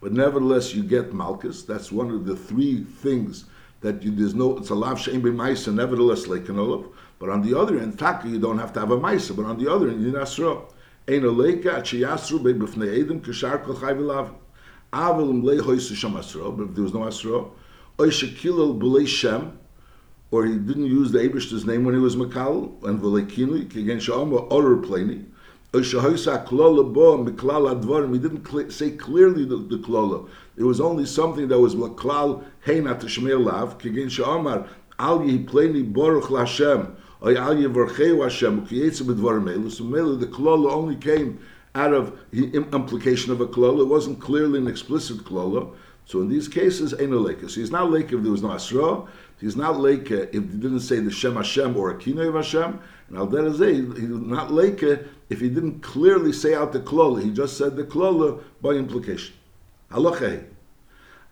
But 0.00 0.12
nevertheless 0.12 0.74
you 0.74 0.82
get 0.82 1.14
Malchus. 1.14 1.62
That's 1.62 1.90
one 1.90 2.10
of 2.10 2.26
the 2.26 2.36
three 2.36 2.84
things 2.84 3.46
that 3.80 4.02
you, 4.02 4.10
there's 4.10 4.34
no, 4.34 4.58
it's 4.58 4.68
a 4.68 4.74
lav 4.74 5.02
be 5.06 5.12
Maisa, 5.12 5.72
nevertheless 5.72 6.26
like 6.26 6.48
an 6.50 6.58
Olav. 6.58 6.86
But 7.18 7.30
on 7.30 7.40
the 7.40 7.58
other 7.58 7.78
end, 7.78 7.98
Taka, 7.98 8.28
you 8.28 8.38
don't 8.38 8.58
have 8.58 8.74
to 8.74 8.80
have 8.80 8.90
a 8.90 8.98
Maisa. 8.98 9.34
But 9.34 9.46
on 9.46 9.62
the 9.62 9.72
other 9.72 9.88
end, 9.88 10.02
you 10.02 10.08
need 10.08 10.18
Asra. 10.18 10.60
Ein 11.06 11.22
leike 11.22 11.66
at 11.66 11.84
shiasru 11.84 12.42
be 12.42 12.54
befne 12.54 12.88
edem 12.88 13.20
kshar 13.20 13.62
kol 13.64 13.74
hoyse 15.62 15.94
sham 15.94 16.14
asro 16.14 16.56
but 16.56 16.74
there 16.74 16.84
was 16.84 16.94
no 16.94 17.00
asro. 17.00 17.50
Oy 18.00 18.10
shem 18.10 19.58
or 20.30 20.46
he 20.46 20.56
didn't 20.56 20.86
use 20.86 21.12
the 21.12 21.20
Abish's 21.20 21.64
name 21.64 21.84
when 21.84 21.94
he 21.94 22.00
was 22.00 22.16
Makal 22.16 22.82
and 22.84 23.00
Velekinu 23.00 23.60
again 23.76 24.00
Sham 24.00 24.32
or 24.32 24.76
Pliny 24.78 25.26
oy 25.74 25.80
shahoysa 25.80 26.46
klola 26.46 26.92
bo 26.92 27.18
miklal 27.18 27.72
advarim 27.72 28.12
he 28.12 28.18
didn't 28.18 28.46
cl- 28.48 28.70
say 28.70 28.90
clearly 28.92 29.44
the, 29.44 29.56
the 29.56 30.28
it 30.56 30.64
was 30.64 30.80
only 30.80 31.04
something 31.04 31.48
that 31.48 31.60
was 31.60 31.74
maklal 31.74 32.44
heina 32.66 32.98
to 32.98 33.06
shmei 33.06 33.44
lav 33.44 33.74
again 33.84 34.08
Shamar 34.08 34.66
al 34.98 35.24
yi 35.24 35.38
Pliny 35.38 35.82
baruch 35.82 36.24
lashem 36.24 36.96
the 37.24 37.32
klola 40.26 40.70
only 40.70 40.96
came 40.96 41.40
out 41.74 41.92
of 41.94 42.18
the 42.30 42.54
implication 42.54 43.32
of 43.32 43.40
a 43.40 43.46
klola. 43.46 43.80
It 43.80 43.86
wasn't 43.86 44.20
clearly 44.20 44.58
an 44.58 44.68
explicit 44.68 45.18
klola. 45.18 45.74
So 46.06 46.20
in 46.20 46.28
these 46.28 46.48
cases, 46.48 46.94
ain't 46.98 47.12
no 47.12 47.18
lake. 47.18 47.40
So 47.40 47.48
he's 47.48 47.70
not 47.70 47.90
lake 47.90 48.12
if 48.12 48.22
there 48.22 48.30
was 48.30 48.42
no 48.42 48.52
asra. 48.52 49.04
He's 49.40 49.56
not 49.56 49.80
lake 49.80 50.10
if 50.10 50.32
he 50.32 50.40
didn't 50.40 50.80
say 50.80 51.00
the 51.00 51.10
Shem 51.10 51.36
Hashem 51.36 51.76
or 51.76 51.94
Akina 51.94 52.28
of 52.28 52.34
Hashem. 52.34 52.78
And 53.08 53.16
al 53.16 53.26
he's 53.30 54.08
not 54.08 54.52
lake 54.52 54.82
if 54.82 55.40
he 55.40 55.48
didn't 55.48 55.80
clearly 55.80 56.32
say 56.32 56.54
out 56.54 56.72
the 56.72 56.80
klola. 56.80 57.22
He 57.22 57.30
just 57.30 57.56
said 57.56 57.76
the 57.76 57.84
klola 57.84 58.42
by 58.60 58.72
implication. 58.72 59.34
Halachah. 59.90 60.44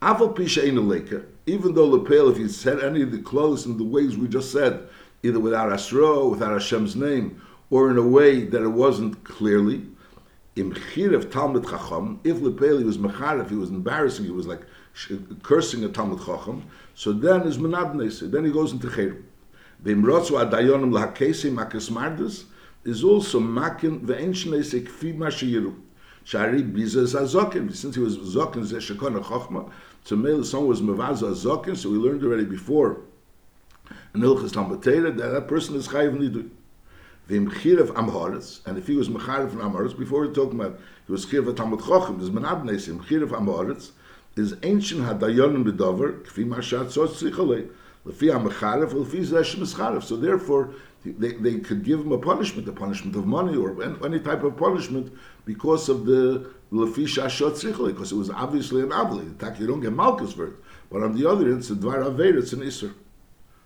Aval 0.00 0.34
pisha 0.34 0.64
ain't 0.64 0.78
a 0.78 0.80
lake. 0.80 1.12
Even 1.46 1.74
though 1.74 1.86
lepel, 1.86 2.30
if 2.30 2.36
he 2.36 2.48
said 2.48 2.80
any 2.80 3.02
of 3.02 3.12
the 3.12 3.18
klolas 3.18 3.66
in 3.66 3.76
the 3.76 3.84
ways 3.84 4.16
we 4.16 4.26
just 4.26 4.50
said, 4.50 4.88
either 5.22 5.40
without 5.40 5.70
Asro, 5.70 6.30
without 6.30 6.52
Hashem's 6.52 6.96
name, 6.96 7.40
or 7.70 7.90
in 7.90 7.98
a 7.98 8.06
way 8.06 8.44
that 8.44 8.62
it 8.62 8.68
wasn't 8.68 9.24
clearly. 9.24 9.86
Im 10.56 10.74
Chirev 10.74 11.30
Talmud 11.30 11.66
Chacham, 11.66 12.20
if 12.24 12.36
Lepeli 12.36 12.84
was 12.84 12.98
Mecharef, 12.98 13.48
he 13.48 13.56
was 13.56 13.70
embarrassing, 13.70 14.26
he 14.26 14.30
was 14.30 14.46
like 14.46 14.60
cursing 15.42 15.82
a 15.84 15.88
Talmud 15.88 16.18
Chacham, 16.18 16.64
so 16.94 17.12
then 17.12 17.42
is 17.42 17.56
Menadnese, 17.56 18.30
then 18.30 18.44
he 18.44 18.52
goes 18.52 18.72
into 18.72 18.88
Chirev. 18.88 19.22
Vim 19.80 20.02
Rotzu 20.02 20.48
Adayonim 20.48 20.92
Makis 20.92 21.90
Mardas 21.90 22.44
is 22.84 23.02
also 23.02 23.40
Makin 23.40 24.00
Ve'enshneise 24.00 24.86
Kfi 24.86 25.16
Mashiyiru. 25.16 25.74
Shari 26.24 26.62
Biza 26.62 26.98
is 26.98 27.14
Azokin. 27.14 27.74
Since 27.74 27.96
he 27.96 28.00
was 28.00 28.16
Zokin, 28.16 28.64
Zeshakon 28.64 29.20
Chochma, 29.24 29.70
so 30.04 30.42
someone 30.42 30.68
was 30.68 30.80
Mavaza 30.80 31.32
Azokin, 31.32 31.76
so 31.76 31.90
we 31.90 31.96
learned 31.96 32.22
already 32.22 32.44
before. 32.44 33.00
In 34.14 34.20
Ilchas 34.20 34.50
Tambatera, 34.50 35.16
that 35.16 35.28
that 35.32 35.48
person 35.48 35.74
is 35.76 35.88
Chayiv 35.88 36.16
Nidui. 36.16 36.50
Vim 37.28 37.50
Chirev 37.50 38.66
and 38.66 38.76
if 38.76 38.86
he 38.86 38.96
was 38.96 39.08
Mecharev 39.08 39.50
from 39.50 39.60
Amharetz, 39.60 39.96
before 39.96 40.26
we 40.26 40.34
talking 40.34 40.60
about, 40.60 40.78
he 41.06 41.12
was 41.12 41.24
Chirev 41.24 41.54
Tamot 41.54 41.80
Chochem, 41.80 42.18
there's 42.18 42.30
Menad 42.30 42.64
Nesim, 42.64 42.98
Chirev 43.06 43.28
Amharetz, 43.28 43.92
is 44.36 44.56
ancient 44.62 45.02
Hadayonim 45.02 45.64
Bedover, 45.64 46.24
Kfi 46.24 46.46
Mashat 46.46 46.86
Tzot 46.86 47.08
Tzichalei, 47.08 47.70
Lefi 48.06 48.30
HaMecharev, 48.30 48.92
Lefi 48.92 49.20
Zesh 49.24 49.54
Mescharev. 49.54 50.02
So 50.02 50.16
therefore, 50.16 50.74
they, 51.04 51.32
they 51.32 51.58
could 51.60 51.84
give 51.84 52.00
him 52.00 52.12
a 52.12 52.18
punishment, 52.18 52.68
a 52.68 52.72
punishment 52.72 53.16
of 53.16 53.26
money 53.26 53.56
or 53.56 53.82
any 54.04 54.18
type 54.18 54.42
of 54.42 54.56
punishment 54.56 55.12
because 55.44 55.88
of 55.88 56.04
the 56.06 56.50
Lefi 56.72 57.04
Shashot 57.04 57.86
because 57.86 58.12
it 58.12 58.16
was 58.16 58.30
obviously 58.30 58.82
an 58.82 58.90
Avli. 58.90 59.20
In 59.20 59.34
fact, 59.36 59.60
you 59.60 59.66
don't 59.66 59.80
get 59.80 59.92
Malkus 59.92 60.34
for 60.34 60.48
it. 60.48 60.54
But 60.90 61.02
on 61.02 61.16
the 61.16 61.28
other 61.28 61.46
hand, 61.46 61.58
it's 61.58 61.70
a 61.70 61.74
Dvar 61.74 62.06
Aver, 62.06 62.38
it's 62.38 62.52
an 62.52 62.62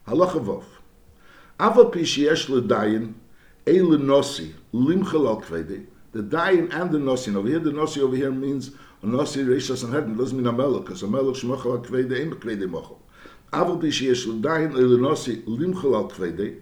Halacha 0.06 0.42
Vov. 0.44 0.64
Ava 1.58 1.86
Pi 1.86 2.00
Sheyesh 2.00 2.48
L'dayin, 2.48 3.14
Eile 3.66 3.98
Nosi, 3.98 4.52
Limchel 4.72 5.26
Al 5.26 5.40
Kvedi, 5.40 5.86
the 6.16 6.22
dayin 6.22 6.72
and 6.72 6.90
the 6.90 6.98
nosi. 6.98 7.34
Over 7.34 7.48
here, 7.48 7.58
the 7.58 7.70
nosi 7.70 7.98
over 7.98 8.16
here 8.16 8.30
means 8.30 8.70
a 9.02 9.06
nosi 9.06 9.44
reishas 9.44 9.84
and 9.84 9.92
head. 9.92 10.16
doesn't 10.16 10.36
mean 10.36 10.46
a 10.46 10.52
melech, 10.52 10.84
because 10.84 11.02
a 11.02 11.06
melech 11.06 11.36
shmochel 11.36 11.78
al 11.78 11.84
kvede, 11.84 12.18
im 12.20 12.32
kvede 12.32 12.68
mochel. 12.68 12.96
Aval 13.52 13.80
bi 13.80 13.88
sheyesh 13.88 14.26
l'dayin 14.26 14.72
el 14.72 14.98
nosi 14.98 15.44
limchel 15.44 15.94
al 15.94 16.08
kvede, 16.08 16.60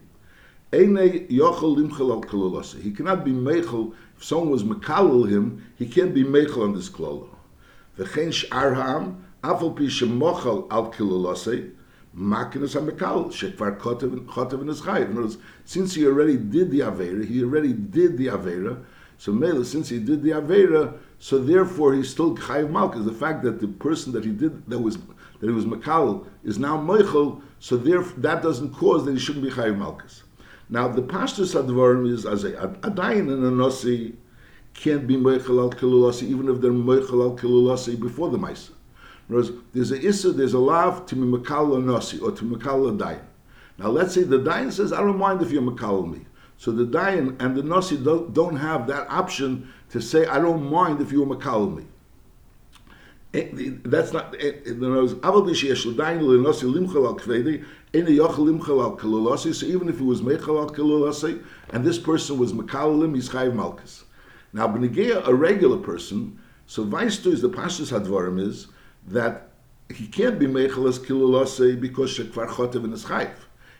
ene 0.72 1.26
yochel 1.28 1.76
limchel 1.76 2.10
al 2.10 2.22
kololose. 2.22 2.82
He 2.82 2.90
cannot 2.90 3.24
be 3.24 3.30
mechel, 3.30 3.94
if 4.16 4.24
someone 4.24 4.50
was 4.50 4.64
mekalel 4.64 5.28
him, 5.28 5.64
he 5.76 5.86
can't 5.86 6.12
be 6.12 6.24
mechel 6.24 6.64
on 6.64 6.74
this 6.74 6.88
klolo. 6.88 7.28
V'chein 7.96 8.32
sh'ar 8.32 8.74
ha'am, 8.74 9.24
aval 9.44 9.76
pi 9.76 9.84
shemochel 9.84 10.66
al 10.72 10.90
kololose, 10.90 11.70
makinus 12.16 12.74
ha-mekal, 12.74 13.26
shekvar 13.32 13.78
chotev 13.78 14.60
in 14.60 14.68
his. 14.68 14.80
In 14.80 14.88
other 14.88 15.22
words, 15.22 15.38
since 15.64 15.94
he 15.94 16.06
already 16.06 16.36
did 16.36 16.70
the 16.70 16.80
Avera, 16.80 17.26
he 17.26 17.42
already 17.42 17.72
did 17.72 18.16
the 18.16 18.26
Avera, 18.26 18.84
so 19.18 19.32
Mela, 19.32 19.64
since 19.64 19.88
he 19.88 19.98
did 19.98 20.22
the 20.22 20.30
Avera, 20.30 20.98
so 21.18 21.38
therefore 21.38 21.94
he's 21.94 22.10
still 22.10 22.36
Chayiv 22.36 22.70
Malkus. 22.70 23.04
The 23.04 23.12
fact 23.12 23.42
that 23.44 23.60
the 23.60 23.68
person 23.68 24.12
that 24.12 24.24
he 24.24 24.30
did, 24.30 24.66
that 24.68 24.78
was 24.78 24.98
that 24.98 25.46
he 25.46 25.50
was 25.50 25.64
Makal, 25.64 26.26
is 26.42 26.58
now 26.58 26.76
Meichel, 26.76 27.40
so 27.58 27.76
therefore 27.76 28.20
that 28.20 28.42
doesn't 28.42 28.74
cause 28.74 29.04
that 29.04 29.12
he 29.12 29.18
shouldn't 29.18 29.44
be 29.44 29.50
Chayiv 29.50 29.76
Malkus. 29.76 30.22
Now 30.68 30.88
the 30.88 31.02
Pashtus 31.02 31.54
Advarim 31.54 32.10
is 32.10 32.26
as 32.26 32.44
a 32.44 32.52
Adayin 32.52 33.32
and 33.32 33.44
a 33.44 33.50
Nasi 33.50 34.16
can't 34.74 35.06
be 35.06 35.16
Meichel 35.16 35.62
al 35.62 35.70
Kilulasi, 35.70 36.24
even 36.24 36.48
if 36.48 36.60
they're 36.60 36.72
Meichel 36.72 37.22
al 37.22 37.36
Kilulasi 37.36 37.98
before 37.98 38.28
the 38.30 38.38
Maisa. 38.38 38.70
Words, 39.28 39.50
there's 39.72 39.90
a 39.90 40.00
Issa, 40.00 40.32
there's 40.32 40.52
a 40.52 40.58
lav 40.58 41.06
to 41.06 41.14
be 41.14 41.22
Makal 41.22 41.82
Nasi, 41.82 42.18
or 42.18 42.30
to 42.32 42.44
Makal 42.44 42.96
Dayan. 42.98 43.22
Now 43.78 43.88
let's 43.88 44.14
say 44.14 44.22
the 44.22 44.38
Dayan 44.38 44.70
says, 44.70 44.92
I 44.92 44.98
don't 44.98 45.18
mind 45.18 45.40
if 45.42 45.50
you're 45.50 45.62
me. 45.62 46.26
So 46.58 46.70
the 46.70 46.84
Dayan 46.84 47.40
and 47.40 47.56
the 47.56 47.62
Nasi 47.62 47.96
don't, 47.96 48.56
have 48.56 48.86
that 48.86 49.08
option 49.08 49.72
to 49.90 50.00
say, 50.00 50.26
I 50.26 50.38
don't 50.38 50.70
mind 50.70 51.00
if 51.00 51.10
you're 51.10 51.26
me. 51.26 51.84
Eh, 53.32 53.48
eh, 53.58 53.70
that's 53.84 54.12
not, 54.12 54.34
eh, 54.38 54.52
in 54.64 54.84
other 54.84 55.02
words, 55.02 55.12
so 55.12 55.18
even 59.66 59.88
if 59.88 59.98
he 59.98 60.04
was 60.04 60.22
Mechal 60.22 60.60
Al 60.60 60.70
Kalulasi, 60.70 61.42
and 61.70 61.84
this 61.84 61.98
person 61.98 62.38
was 62.38 62.52
Makalim, 62.52 63.14
he's 63.16 63.28
Chayiv 63.28 63.52
Malkus. 63.54 64.04
Now, 64.52 64.68
B'Negeya, 64.68 65.26
a 65.26 65.34
regular 65.34 65.78
person, 65.78 66.38
so 66.66 66.84
Vaistu 66.84 67.32
is 67.32 67.40
the 67.42 67.50
Pashtus 67.50 67.90
Hadvarim 67.90 68.40
is, 68.40 68.68
that 69.08 69.48
he 69.90 70.06
can't 70.06 70.38
be 70.38 70.46
Mechal 70.46 70.88
as 70.88 70.98
Kalulasi 70.98 71.80
because 71.80 72.16
Shekvar 72.16 72.48
Chotev 72.48 72.84
in 72.84 72.92
his 72.92 73.04
Chayiv. 73.04 73.34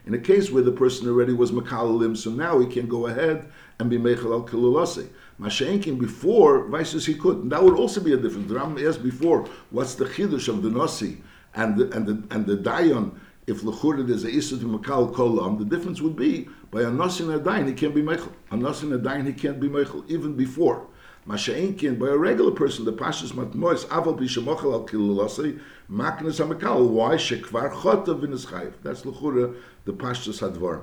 In 0.07 0.13
a 0.13 0.19
case 0.19 0.51
where 0.51 0.63
the 0.63 0.73
person 0.73 1.09
already 1.09 1.33
was 1.33 1.51
Makalim, 1.51 2.15
so 2.17 2.31
now 2.31 2.59
he 2.59 2.67
can 2.67 2.87
go 2.87 3.07
ahead 3.07 3.51
and 3.79 3.89
be 3.89 3.97
Mechal 3.97 4.33
al 4.33 4.47
Kilulase. 4.47 5.09
Mashenkin 5.41 5.99
before, 5.99 6.65
Vaisus 6.69 7.07
he 7.07 7.15
could. 7.15 7.39
And 7.39 7.53
that 7.53 7.63
would 7.63 7.75
also 7.75 8.01
be 8.01 8.13
a 8.13 8.17
difference. 8.17 8.49
The 8.49 8.55
Ram 8.55 8.79
asked 8.79 9.03
before, 9.03 9.49
what's 9.71 9.95
the 9.95 10.05
Chidush 10.05 10.49
of 10.49 10.63
the 10.63 10.71
Nasi 10.71 11.23
and 11.55 11.77
the, 11.77 11.91
and 11.97 12.07
the, 12.07 12.35
and 12.35 12.47
the 12.47 12.57
Dayan, 12.57 13.15
if 13.47 13.63
Lechura 13.63 14.07
there's 14.07 14.25
a 14.25 14.31
Issa 14.31 14.59
to 14.59 14.67
Makal 14.67 15.15
Kolam, 15.15 15.59
the 15.59 15.65
difference 15.65 16.01
would 16.03 16.17
be 16.17 16.49
by 16.71 16.83
a 16.83 16.91
Nasi 16.91 17.25
and 17.25 17.33
a 17.33 17.41
Dayan, 17.41 17.67
he 17.67 17.75
can't 17.75 17.95
be 17.95 18.03
Mechal. 18.03 18.31
A 18.51 18.57
Nasi 18.57 18.87
and 18.87 18.95
a 18.95 18.99
Dayan, 18.99 19.27
he 19.27 19.33
can't 19.33 19.59
be 19.59 19.69
Mechal, 19.69 20.09
even 20.09 20.37
before. 20.37 20.87
Masha'inkin, 21.27 21.99
by 21.99 22.09
a 22.09 22.17
regular 22.17 22.51
person, 22.51 22.85
the 22.85 22.93
Pashas 22.93 23.33
Matmois, 23.33 23.87
Aval 23.87 24.19
Bishamochel 24.19 24.73
al 24.75 24.87
Kilulase, 24.87 25.59
Maknas 25.91 26.45
HaMakal, 26.45 26.87
why? 26.89 27.15
Shekvar 27.15 27.73
Chotav 27.73 28.23
in 28.23 28.33
his 28.33 28.45
Chayv. 28.45 28.75
That's 28.83 29.03
Lechura, 29.03 29.57
the 29.87 29.93
Pashtas 29.95 30.41
Hadvar. 30.41 30.83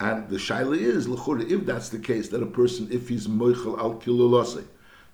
And 0.00 0.28
the 0.30 0.36
Shaila 0.36 0.78
is, 0.78 1.06
Lechura, 1.06 1.50
if 1.50 1.66
that's 1.66 1.90
the 1.90 1.98
case, 1.98 2.28
that 2.30 2.42
a 2.42 2.46
person, 2.46 2.88
if 2.90 3.10
he's 3.10 3.28
Moichel 3.28 3.78
al 3.78 3.96
Kilulase, 3.96 4.64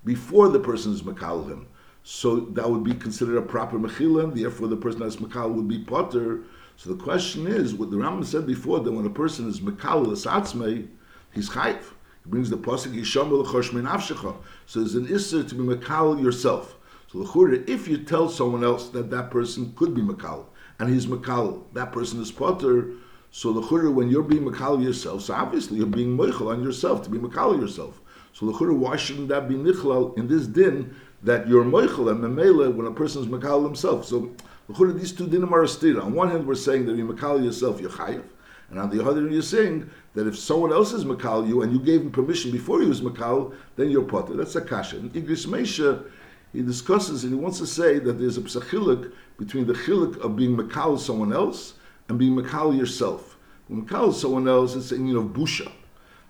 before 0.05 0.49
the 0.49 0.61
person 0.61 0.93
is 0.93 1.03
Makal 1.03 1.49
him, 1.49 1.67
so 2.05 2.41
that 2.41 2.71
would 2.71 2.85
be 2.85 2.95
considered 2.95 3.39
a 3.39 3.43
proper 3.43 3.77
Mechila, 3.77 4.25
and 4.25 4.37
therefore 4.37 4.69
the 4.69 4.77
person 4.77 5.00
that's 5.00 5.17
Makal 5.17 5.53
would 5.53 5.67
be 5.67 5.81
Potter. 5.81 6.43
So 6.77 6.91
the 6.91 7.03
question 7.03 7.47
is, 7.49 7.75
what 7.75 7.91
the 7.91 7.97
Rambam 7.97 8.25
said 8.25 8.47
before, 8.47 8.81
that 8.81 8.93
when 8.93 9.05
a 9.05 9.11
person 9.11 9.49
is 9.49 9.61
Makal 9.61 10.07
L'satzmei, 10.07 10.87
he's 11.35 11.50
Chayv. 11.50 11.83
Brings 12.30 12.49
the 12.49 12.56
pasuk 12.56 12.94
Yisham 12.94 13.32
l'chosh 13.32 13.70
afshecha. 13.70 14.37
So 14.66 14.78
there's 14.78 14.94
an 14.94 15.08
issur 15.08 15.49
to 15.49 15.54
be 15.56 15.64
makal 15.64 16.22
yourself. 16.22 16.76
So 17.10 17.18
l'chura, 17.18 17.68
if 17.68 17.88
you 17.88 17.99
tell 17.99 18.28
someone 18.28 18.62
else 18.62 18.88
that 18.90 19.10
that 19.10 19.32
person 19.32 19.72
could 19.75 19.94
be 19.96 20.00
makal 20.00 20.44
and 20.78 20.88
he's 20.88 21.06
makal, 21.06 21.64
that 21.72 21.90
person 21.90 22.22
is 22.22 22.30
potter. 22.30 22.92
So 23.32 23.50
l'chura, 23.50 23.92
when 23.92 24.10
you're 24.10 24.22
being 24.22 24.44
makal 24.44 24.80
yourself, 24.80 25.22
so 25.22 25.34
obviously 25.34 25.78
you're 25.78 25.88
being 25.88 26.16
moichel 26.16 26.52
on 26.52 26.62
yourself 26.62 27.02
to 27.02 27.10
be 27.10 27.18
makal 27.18 27.60
yourself. 27.60 28.00
So 28.32 28.46
l'chura, 28.46 28.76
why 28.76 28.94
shouldn't 28.94 29.26
that 29.30 29.49
be 29.49 29.56
nichlal 29.56 30.16
in 30.16 30.28
this 30.28 30.46
din 30.46 30.94
that 31.25 31.49
you're 31.49 31.64
moichel 31.64 32.12
and 32.12 32.22
memela 32.22 32.72
when 32.72 32.87
a 32.87 32.92
person 32.92 33.22
is 33.22 33.28
makal 33.28 33.64
himself? 33.64 34.06
So 34.06 34.30
l'chura, 34.68 34.96
these 34.96 35.10
two 35.10 35.26
dinim 35.26 35.50
are 35.50 35.64
a 35.64 36.00
On 36.00 36.12
one 36.12 36.30
hand, 36.30 36.46
we're 36.46 36.54
saying 36.54 36.87
that 36.87 36.94
you 36.94 37.04
makal 37.04 37.42
yourself, 37.42 37.80
you're 37.80 37.90
chayiv. 37.90 38.22
And 38.71 38.79
on 38.79 38.91
the 38.91 39.05
other 39.05 39.21
hand, 39.21 39.33
you're 39.33 39.43
saying 39.43 39.91
that 40.15 40.27
if 40.27 40.39
someone 40.39 40.73
else 40.73 40.93
is 40.93 41.05
makal 41.05 41.47
you 41.47 41.62
and 41.62 41.73
you 41.73 41.81
gave 41.81 42.03
him 42.03 42.11
permission 42.11 42.50
before 42.53 42.81
he 42.81 42.87
was 42.87 43.00
makal, 43.00 43.55
then 43.77 43.91
you're 43.91 44.05
potter. 44.05 44.35
That's 44.35 44.55
a 44.55 44.61
kasha. 44.61 44.99
In 44.99 45.11
Igris 45.11 45.47
Meisha, 45.47 46.05
he 46.53 46.62
discusses 46.62 47.25
and 47.25 47.33
he 47.33 47.39
wants 47.39 47.59
to 47.59 47.67
say 47.67 47.99
that 47.99 48.15
there's 48.15 48.37
a 48.37 48.43
psachilik 48.43 49.12
between 49.39 49.67
the 49.67 49.73
chilik 49.73 50.19
of 50.19 50.37
being 50.37 50.57
makal 50.57 50.99
someone 50.99 51.33
else 51.33 51.75
and 52.09 52.19
being 52.19 52.37
makal 52.37 52.77
yourself. 52.77 53.37
When 53.67 53.85
makal 53.85 54.12
someone 54.15 54.47
else, 54.49 54.75
it's 54.77 54.87
saying, 54.87 55.07
you 55.07 55.15
know, 55.15 55.29
busha. 55.29 55.71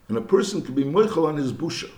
And 0.08 0.16
a 0.16 0.22
person 0.22 0.62
can 0.62 0.74
be 0.74 0.84
moichel 0.84 1.28
on 1.28 1.36
his 1.36 1.52
busha. 1.52 1.90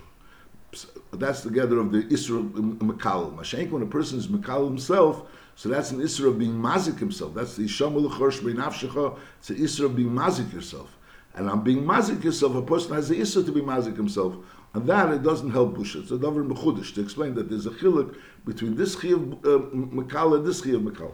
That's 1.13 1.43
together 1.43 1.79
of 1.79 1.93
the 1.93 2.03
Isra 2.05 2.39
of 2.39 2.79
Makal. 2.79 3.37
Mashenk, 3.37 3.71
when 3.71 3.83
a 3.83 3.87
person 3.87 4.19
is 4.19 4.27
Makal 4.29 4.67
himself, 4.67 5.29
so 5.55 5.69
that's 5.69 5.91
an 5.91 6.01
Isra 6.01 6.29
of 6.29 6.39
being 6.39 6.55
Mazik 6.55 6.99
himself. 6.99 7.35
That's 7.35 7.57
the 7.57 7.65
Shamul 7.65 8.11
Chorsh 8.11 8.41
Beinafshecha. 8.41 9.19
It's 9.39 9.51
an 9.51 9.57
Isra 9.57 9.85
of 9.87 9.97
being 9.97 10.11
Mazik 10.11 10.53
yourself. 10.53 10.97
And 11.35 11.49
on 11.49 11.63
being 11.63 11.85
Mazik 11.85 12.25
yourself, 12.25 12.55
a 12.57 12.63
person 12.63 12.95
has 12.95 13.09
the 13.09 13.17
Isra 13.17 13.45
to 13.45 13.53
be 13.53 13.61
Mazik 13.61 13.97
himself. 13.97 14.35
And 14.75 14.87
that 14.87 15.11
it 15.11 15.23
doesn't 15.23 15.51
help 15.51 15.77
Busha. 15.77 16.03
It's 16.03 16.11
a 16.11 16.17
Davar 16.17 16.49
Mechudish 16.49 16.95
to 16.95 17.03
explain 17.03 17.35
that 17.35 17.51
there's 17.51 17.67
a 17.67 17.71
chiluk 17.71 18.17
between 18.47 18.75
this 18.75 18.97
Chi 18.97 19.09
of 19.09 19.45
uh, 19.45 19.67
and 19.77 20.47
this 20.47 20.63
Chi 20.63 20.71
of 20.71 20.83
Makal. 20.83 21.13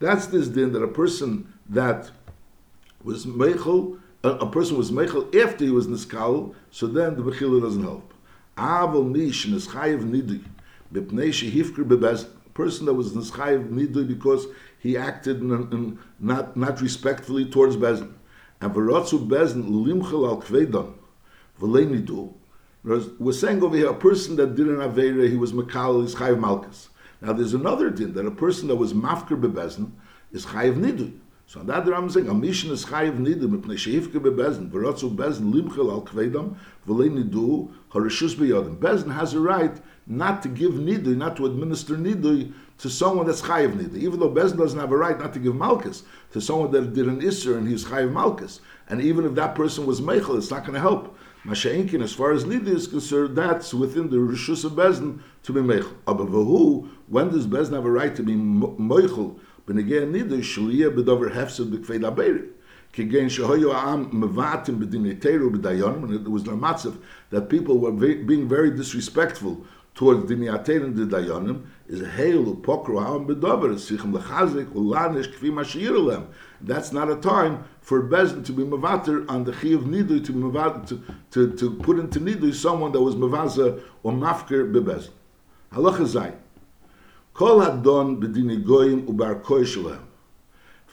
That's 0.00 0.26
this 0.26 0.48
din 0.48 0.72
that 0.72 0.82
a 0.82 0.88
person 0.88 1.52
that 1.68 2.10
was 3.04 3.26
Meichel, 3.26 4.00
a, 4.24 4.30
a 4.30 4.50
person 4.50 4.76
was 4.76 4.90
Meichel 4.90 5.32
after 5.36 5.64
he 5.64 5.70
was 5.70 5.86
Niskal, 5.86 6.54
so 6.72 6.88
then 6.88 7.14
the 7.14 7.22
Mechila 7.22 7.62
doesn't 7.62 7.84
help. 7.84 8.12
Aval 8.56 9.08
Nish 9.08 9.46
Nischayev 9.46 10.02
Nidi, 10.02 10.42
Bipnei 10.92 11.28
Shehifker 11.28 11.84
Bebez, 11.84 12.26
a 12.41 12.41
person 12.54 12.86
that 12.86 12.94
was 12.94 13.12
Nischayev 13.12 13.70
Nidi 13.70 14.06
because 14.06 14.46
he 14.78 14.96
acted 14.96 15.40
in, 15.40 15.52
in, 15.72 15.98
not, 16.18 16.56
not 16.56 16.80
respectfully 16.80 17.44
towards 17.44 17.76
Bezin. 17.76 18.12
And 18.60 18.74
Varotzu 18.74 19.26
Bezin 19.26 19.70
Limchel 19.70 20.28
Al 20.28 20.40
Kvedon, 20.40 20.94
V'lei 21.60 22.32
We're 23.18 23.32
saying 23.32 23.62
over 23.62 23.76
here, 23.76 23.90
a 23.90 23.94
person 23.94 24.36
that 24.36 24.54
did 24.54 24.68
an 24.68 24.76
avera 24.76 25.28
he 25.28 25.36
was 25.36 25.52
Makal, 25.52 26.04
is 26.04 26.14
Chayiv 26.14 26.38
Malkus. 26.38 26.88
Now 27.20 27.32
there's 27.32 27.54
another 27.54 27.90
din, 27.90 28.14
that 28.14 28.26
a 28.26 28.30
person 28.30 28.68
that 28.68 28.76
was 28.76 28.92
Mafker 28.92 29.40
Bebezin 29.40 29.92
is 30.32 30.46
Chayiv 30.46 30.76
Nidu. 30.76 31.12
So 31.52 31.60
on 31.60 31.66
that 31.66 31.86
I'm 31.86 32.08
saying, 32.08 32.30
a 32.30 32.34
mission 32.34 32.70
is 32.70 32.86
Chayiv 32.86 33.18
Nidu, 33.18 33.42
mipnei 33.42 33.76
Shehifke 33.76 34.14
Bebezin, 34.14 34.70
V'rotzu 34.70 35.14
Bezin 35.14 35.52
Limchel 35.52 35.92
Al 35.92 36.00
Kvedon, 36.00 36.56
V'lei 36.88 37.10
Nidu, 37.10 37.70
Harishus 37.90 38.34
Beyodim. 38.34 38.78
Bezin 38.78 39.14
has 39.14 39.34
a 39.34 39.38
right 39.38 39.76
not 40.06 40.40
to 40.40 40.48
give 40.48 40.72
Nidui, 40.72 41.14
not 41.14 41.36
to 41.36 41.44
administer 41.44 41.96
Nidui 41.96 42.54
to 42.78 42.88
someone 42.88 43.26
that's 43.26 43.42
chayiv 43.42 43.74
nida, 43.74 43.96
even 43.98 44.18
though 44.18 44.30
Bezdin 44.30 44.56
doesn't 44.56 44.80
have 44.80 44.92
a 44.92 44.96
right 44.96 45.18
not 45.18 45.34
to 45.34 45.38
give 45.38 45.54
malchus 45.54 46.04
to 46.32 46.40
someone 46.40 46.70
that 46.72 46.94
did 46.94 47.06
an 47.06 47.20
isser 47.20 47.56
and 47.58 47.68
he's 47.68 47.84
chayiv 47.84 48.10
malchus. 48.10 48.60
And 48.88 49.02
even 49.02 49.26
if 49.26 49.34
that 49.34 49.54
person 49.54 49.84
was 49.84 50.00
meichel, 50.00 50.38
it's 50.38 50.50
not 50.50 50.62
going 50.62 50.74
to 50.74 50.80
help. 50.80 51.16
Masha'inkin, 51.44 52.02
as 52.02 52.14
far 52.14 52.32
as 52.32 52.44
nida 52.44 52.66
is 52.68 52.88
concerned, 52.88 53.36
that's 53.36 53.74
within 53.74 54.08
the 54.08 54.16
rishus 54.16 54.64
of 54.64 54.72
Bezdin 54.72 55.20
to 55.42 55.52
be 55.52 55.60
meichel. 55.60 55.94
Aber 56.06 56.24
who, 56.24 56.88
when 57.08 57.28
does 57.28 57.46
Bezdin 57.46 57.74
have 57.74 57.84
a 57.84 57.90
right 57.90 58.16
to 58.16 58.22
be 58.22 58.34
meichel? 58.34 59.38
Benegei 59.66 60.06
nida, 60.06 60.38
shaliyah 60.38 60.94
bedover 60.94 61.32
hefsed 61.32 61.70
b'kfei 61.70 62.00
laberi. 62.00 62.48
Kigen 62.92 63.26
shehoyu 63.26 63.72
am 63.74 64.10
mevatim 64.10 64.78
b'diniteru 64.78 65.54
b'dayon, 65.56 66.00
when 66.00 66.12
it 66.14 66.28
was 66.28 66.44
the 66.44 66.50
matzav 66.50 66.96
that 67.30 67.48
people 67.48 67.78
were 67.78 67.92
being 67.92 68.48
very 68.48 68.70
disrespectful 68.70 69.64
towards 69.94 70.30
and 70.30 70.42
the 70.42 70.46
dayanim, 70.46 71.62
is 71.86 72.00
heilu 72.00 72.60
pokro 72.62 73.02
ha'am 73.02 73.26
bedover, 73.26 73.74
sichem 73.74 74.12
lechazik, 74.12 74.66
ulanish 74.72 75.32
kfi 75.34 75.52
mashir 75.52 76.26
That's 76.60 76.92
not 76.92 77.10
a 77.10 77.16
time 77.16 77.64
for 77.80 78.02
Bezin 78.02 78.44
to 78.46 78.52
be 78.52 78.64
mevater 78.64 79.28
on 79.28 79.44
the 79.44 79.52
chi 79.52 79.68
of 79.68 79.82
nidui, 79.82 80.24
to, 80.24 80.32
mevater, 80.32 80.88
to, 80.88 81.02
to, 81.30 81.56
to 81.56 81.70
put 81.76 81.98
into 81.98 82.20
nidui 82.20 82.54
someone 82.54 82.92
that 82.92 83.00
was 83.00 83.14
mevaza 83.14 83.80
or 84.02 84.12
mafker 84.12 84.72
bebezin. 84.72 85.10
Halacha 85.72 86.06
zayin. 86.06 86.41
Kol 87.34 87.60
hadon 87.60 88.20
b'dini 88.20 88.64
goyim 88.64 89.06
ubar 89.06 89.42
koy 89.42 89.64
shalem 89.64 90.08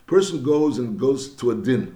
person 0.10 0.42
goes 0.42 0.80
and 0.80 1.00
goes 1.00 1.30
to 1.36 1.52
a 1.52 1.56
din 1.56 1.96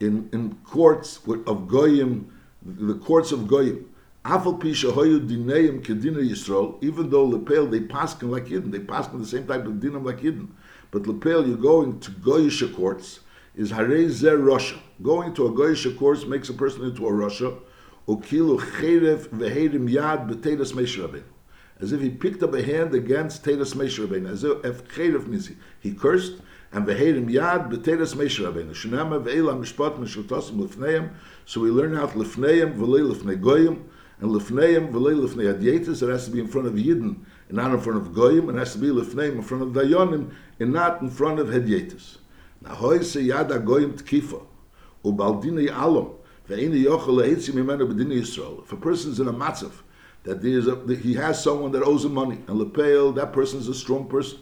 in, 0.00 0.28
in 0.32 0.54
courts 0.64 1.18
of 1.46 1.66
goyim, 1.66 2.30
the 2.62 2.94
courts 2.94 3.32
of 3.32 3.48
goyim. 3.48 3.86
Afal 4.24 4.60
pisha 4.60 4.92
hoyu 4.92 5.26
dineim 5.26 5.82
kedina 5.82 6.18
Yisrael, 6.18 6.76
even 6.84 7.08
though 7.08 7.24
lepel 7.24 7.66
they 7.66 7.80
pass 7.80 8.14
paskin 8.14 8.30
like 8.30 8.44
Yidden, 8.46 8.70
they 8.70 8.80
pass 8.80 9.08
paskin 9.08 9.20
the 9.20 9.26
same 9.26 9.46
type 9.46 9.64
of 9.64 9.74
dinam 9.74 10.04
like 10.04 10.18
Yidden. 10.18 10.48
But 10.90 11.06
lepel, 11.06 11.46
you're 11.46 11.56
going 11.56 12.00
to 12.00 12.10
goyish 12.10 12.74
courts, 12.76 13.20
is 13.56 13.72
harei 13.72 14.10
zer 14.10 14.36
Russia. 14.36 14.78
Going 15.02 15.32
to 15.34 15.46
a 15.46 15.50
goyish 15.50 15.96
courts 15.98 16.26
makes 16.26 16.50
a 16.50 16.54
person 16.54 16.84
into 16.84 17.06
a 17.06 17.12
Russia. 17.12 17.54
Ukilu 18.06 18.60
cherev 18.60 19.28
vehedim 19.28 19.90
yad 19.90 20.28
b'tedas 20.28 20.74
meishrabin. 20.74 21.22
As 21.80 21.92
if 21.92 22.00
he 22.00 22.10
picked 22.10 22.42
up 22.42 22.54
a 22.54 22.62
hand 22.62 22.94
against 22.94 23.44
Tedas 23.44 23.74
Meishrabin, 23.74 24.28
as 24.28 24.42
if 24.42 24.88
cherev 24.88 25.28
means 25.28 25.50
he, 25.80 25.94
cursed, 25.94 26.40
and 26.72 26.86
veherim 26.86 27.30
yad 27.30 27.70
b'teres 27.70 28.14
Moshe 28.14 28.44
Rabbeinu. 28.44 28.70
Shnema 28.70 29.22
ve'ela 29.22 29.56
mishpat 29.56 29.96
mishlotosim 29.98 30.58
lifneim. 30.58 31.10
So 31.46 31.60
we 31.60 31.70
learn 31.70 31.96
out 31.96 32.10
lifneim 32.10 32.76
v'lei 32.76 33.08
lifnei 33.10 33.40
goyim, 33.40 33.88
and 34.20 34.30
lifneim 34.32 34.90
v'lei 34.90 35.14
lifnei 35.14 35.54
adietis. 35.54 36.02
It 36.02 36.10
has 36.10 36.24
to 36.24 36.32
be 36.32 36.40
in 36.40 36.48
front 36.48 36.66
of 36.66 36.74
Yidden 36.74 37.24
and 37.48 37.56
not 37.56 37.72
in 37.72 37.80
front 37.80 37.98
of 37.98 38.12
goyim. 38.12 38.50
It 38.50 38.58
has 38.58 38.72
to 38.72 38.78
be 38.78 38.88
lifneim 38.88 39.36
in 39.36 39.42
front 39.42 39.62
of 39.62 39.68
dayonim 39.70 40.34
and 40.58 40.72
not 40.72 41.00
in 41.00 41.10
front 41.10 41.38
of 41.38 41.48
hedietis. 41.48 42.18
Now 42.60 42.74
hoy 42.74 43.00
se 43.02 43.22
yad 43.22 43.48
goyim 43.64 43.92
tkifa 43.96 44.44
ubaldinei 45.04 45.70
alom 45.70 46.16
ve'ini 46.48 46.84
yochel 46.84 47.22
le'etzim 47.22 47.54
imenu 47.54 47.88
b'dinei 47.90 48.20
Yisrael. 48.20 48.64
If 48.64 48.72
a 48.72 48.76
person's 48.76 49.20
in 49.20 49.28
a 49.28 49.32
matzav 49.32 49.72
that, 50.28 50.42
there 50.42 50.58
is 50.58 50.66
a, 50.66 50.74
that 50.74 50.98
he 51.00 51.14
has 51.14 51.42
someone 51.42 51.72
that 51.72 51.82
owes 51.82 52.04
him 52.04 52.14
money, 52.14 52.36
and 52.46 52.60
lepeil, 52.60 53.14
that 53.16 53.32
person 53.32 53.58
is 53.58 53.68
a 53.68 53.74
strong 53.74 54.08
person 54.08 54.38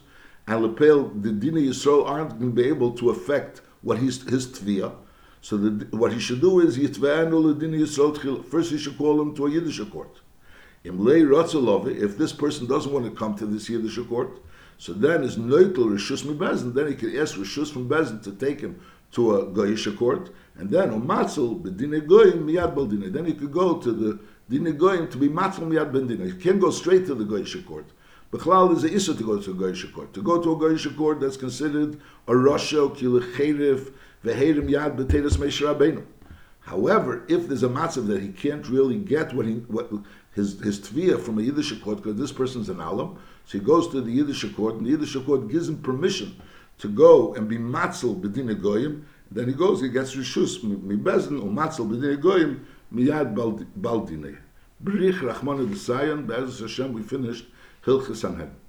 and 0.47 0.63
lepel 0.63 1.09
the 1.09 1.33
Dina 1.33 1.61
Yisrael 1.61 2.09
aren't 2.09 2.39
going 2.39 2.55
to 2.55 2.63
be 2.63 2.69
able 2.69 2.93
to 2.93 3.11
affect 3.11 3.63
what 3.83 3.99
he's, 3.99 4.23
his 4.29 4.47
tviyah. 4.47 4.95
So 5.41 5.57
the, 5.57 5.97
what 5.97 6.13
he 6.13 6.21
should 6.21 6.41
do 6.41 6.61
is 6.61 6.79
Yitvanu 6.79 7.55
Ledina 7.55 7.79
Yisrael 7.81 8.45
First, 8.45 8.71
he 8.71 8.79
should 8.79 8.99
call 8.99 9.21
him 9.21 9.35
to 9.37 9.47
a 9.47 9.51
Yiddish 9.51 9.81
court. 9.91 10.21
If 10.85 12.19
this 12.19 12.33
person 12.33 12.67
doesn't 12.67 12.93
want 12.93 13.07
to 13.07 13.11
come 13.11 13.35
to 13.37 13.47
this 13.47 13.69
Yiddish 13.69 13.99
court, 14.09 14.39
so 14.79 14.93
then 14.93 15.25
is 15.25 15.37
Neutel 15.37 15.87
Rishus 15.87 16.23
Bezin. 16.23 16.75
Then 16.75 16.89
he 16.89 16.95
can 16.95 17.17
ask 17.19 17.35
Rishus 17.35 17.73
from 17.73 17.89
Bezin 17.89 18.23
to 18.23 18.33
take 18.33 18.61
him 18.61 18.81
to 19.13 19.37
a 19.37 19.47
Goyish 19.47 19.97
court, 19.97 20.31
and 20.57 20.71
then 20.71 20.91
Umatzel 20.91 21.61
Bedine 21.61 22.07
Goyim 22.07 22.47
Miyad 22.47 22.75
Baldine. 22.75 23.11
Then 23.11 23.25
he 23.25 23.33
could 23.33 23.53
go 23.53 23.79
to 23.79 23.93
the 23.93 24.21
Dine 24.49 24.77
Goyim 24.77 25.09
to 25.09 25.19
be 25.19 25.29
Matzel 25.29 25.67
Miyad 25.67 25.93
Baldine. 25.93 26.27
He 26.27 26.33
can't 26.33 26.61
go 26.61 26.71
straight 26.71 27.07
to 27.07 27.15
the 27.15 27.25
Goyish 27.25 27.67
court. 27.67 27.87
Bechlal 28.33 28.77
is 28.77 28.85
a 28.85 28.93
issa 28.93 29.15
to 29.15 29.25
go 29.25 29.41
to 29.41 29.51
a 29.51 29.55
Goyish 29.55 29.93
court. 29.93 30.15
To 30.15 30.23
go 30.23 30.41
to 30.41 30.53
a 30.53 30.57
Goyish 30.57 30.97
court, 30.97 31.21
that's 31.21 31.37
considered 31.37 32.01
a 32.29 32.33
Rasha, 32.33 32.97
Kilecherif, 32.97 33.93
Veherim 34.25 34.69
Yad, 34.69 34.97
B'Teres 34.97 35.37
Meish 35.37 35.61
Rabbeinu. 35.63 36.05
However, 36.61 37.25
if 37.29 37.47
there's 37.47 37.63
a 37.63 37.69
matzav 37.69 38.09
that 38.09 38.21
he 38.21 38.29
can't 38.29 38.69
really 38.69 38.99
get 38.99 39.33
what 39.33 39.47
he 39.47 39.55
what 39.69 39.89
his 40.33 40.61
his 40.61 40.81
tviyah 40.81 41.21
from 41.21 41.39
a 41.39 41.43
Yiddish 41.43 41.73
court 41.81 41.99
because 41.99 42.17
this 42.17 42.33
person's 42.33 42.69
an 42.69 42.81
alam, 42.81 43.19
so 43.45 43.59
he 43.59 43.65
goes 43.65 43.89
to 43.89 44.01
the 44.01 44.11
Yiddish 44.11 44.45
court 44.55 44.75
and 44.75 44.85
the 44.85 44.91
Yiddish 44.91 45.17
court 45.25 45.49
gives 45.49 45.69
him 45.69 45.79
permission 45.79 46.35
to 46.79 46.89
go 46.89 47.35
and 47.35 47.49
be 47.49 47.57
matzel 47.57 48.21
b'din 48.21 48.61
goyim. 48.61 49.07
Then 49.31 49.47
he 49.47 49.55
goes, 49.55 49.81
he 49.81 49.89
gets 49.89 50.17
rishus 50.17 50.63
mi 50.63 50.97
bezin 50.97 51.41
or 51.41 51.49
matzel 51.49 51.89
b'din 51.89 52.21
goyim 52.21 52.67
miyad 52.93 53.35
baldine. 53.77 54.39
Brich 54.83 55.21
Rachmana 55.21 55.67
B'Sayan, 55.67 56.27
Be'ezus 56.27 56.61
Hashem, 56.61 56.93
we 56.93 57.03
finished 57.03 57.47
Hilchis 57.85 58.17
Sanhedrin. 58.17 58.66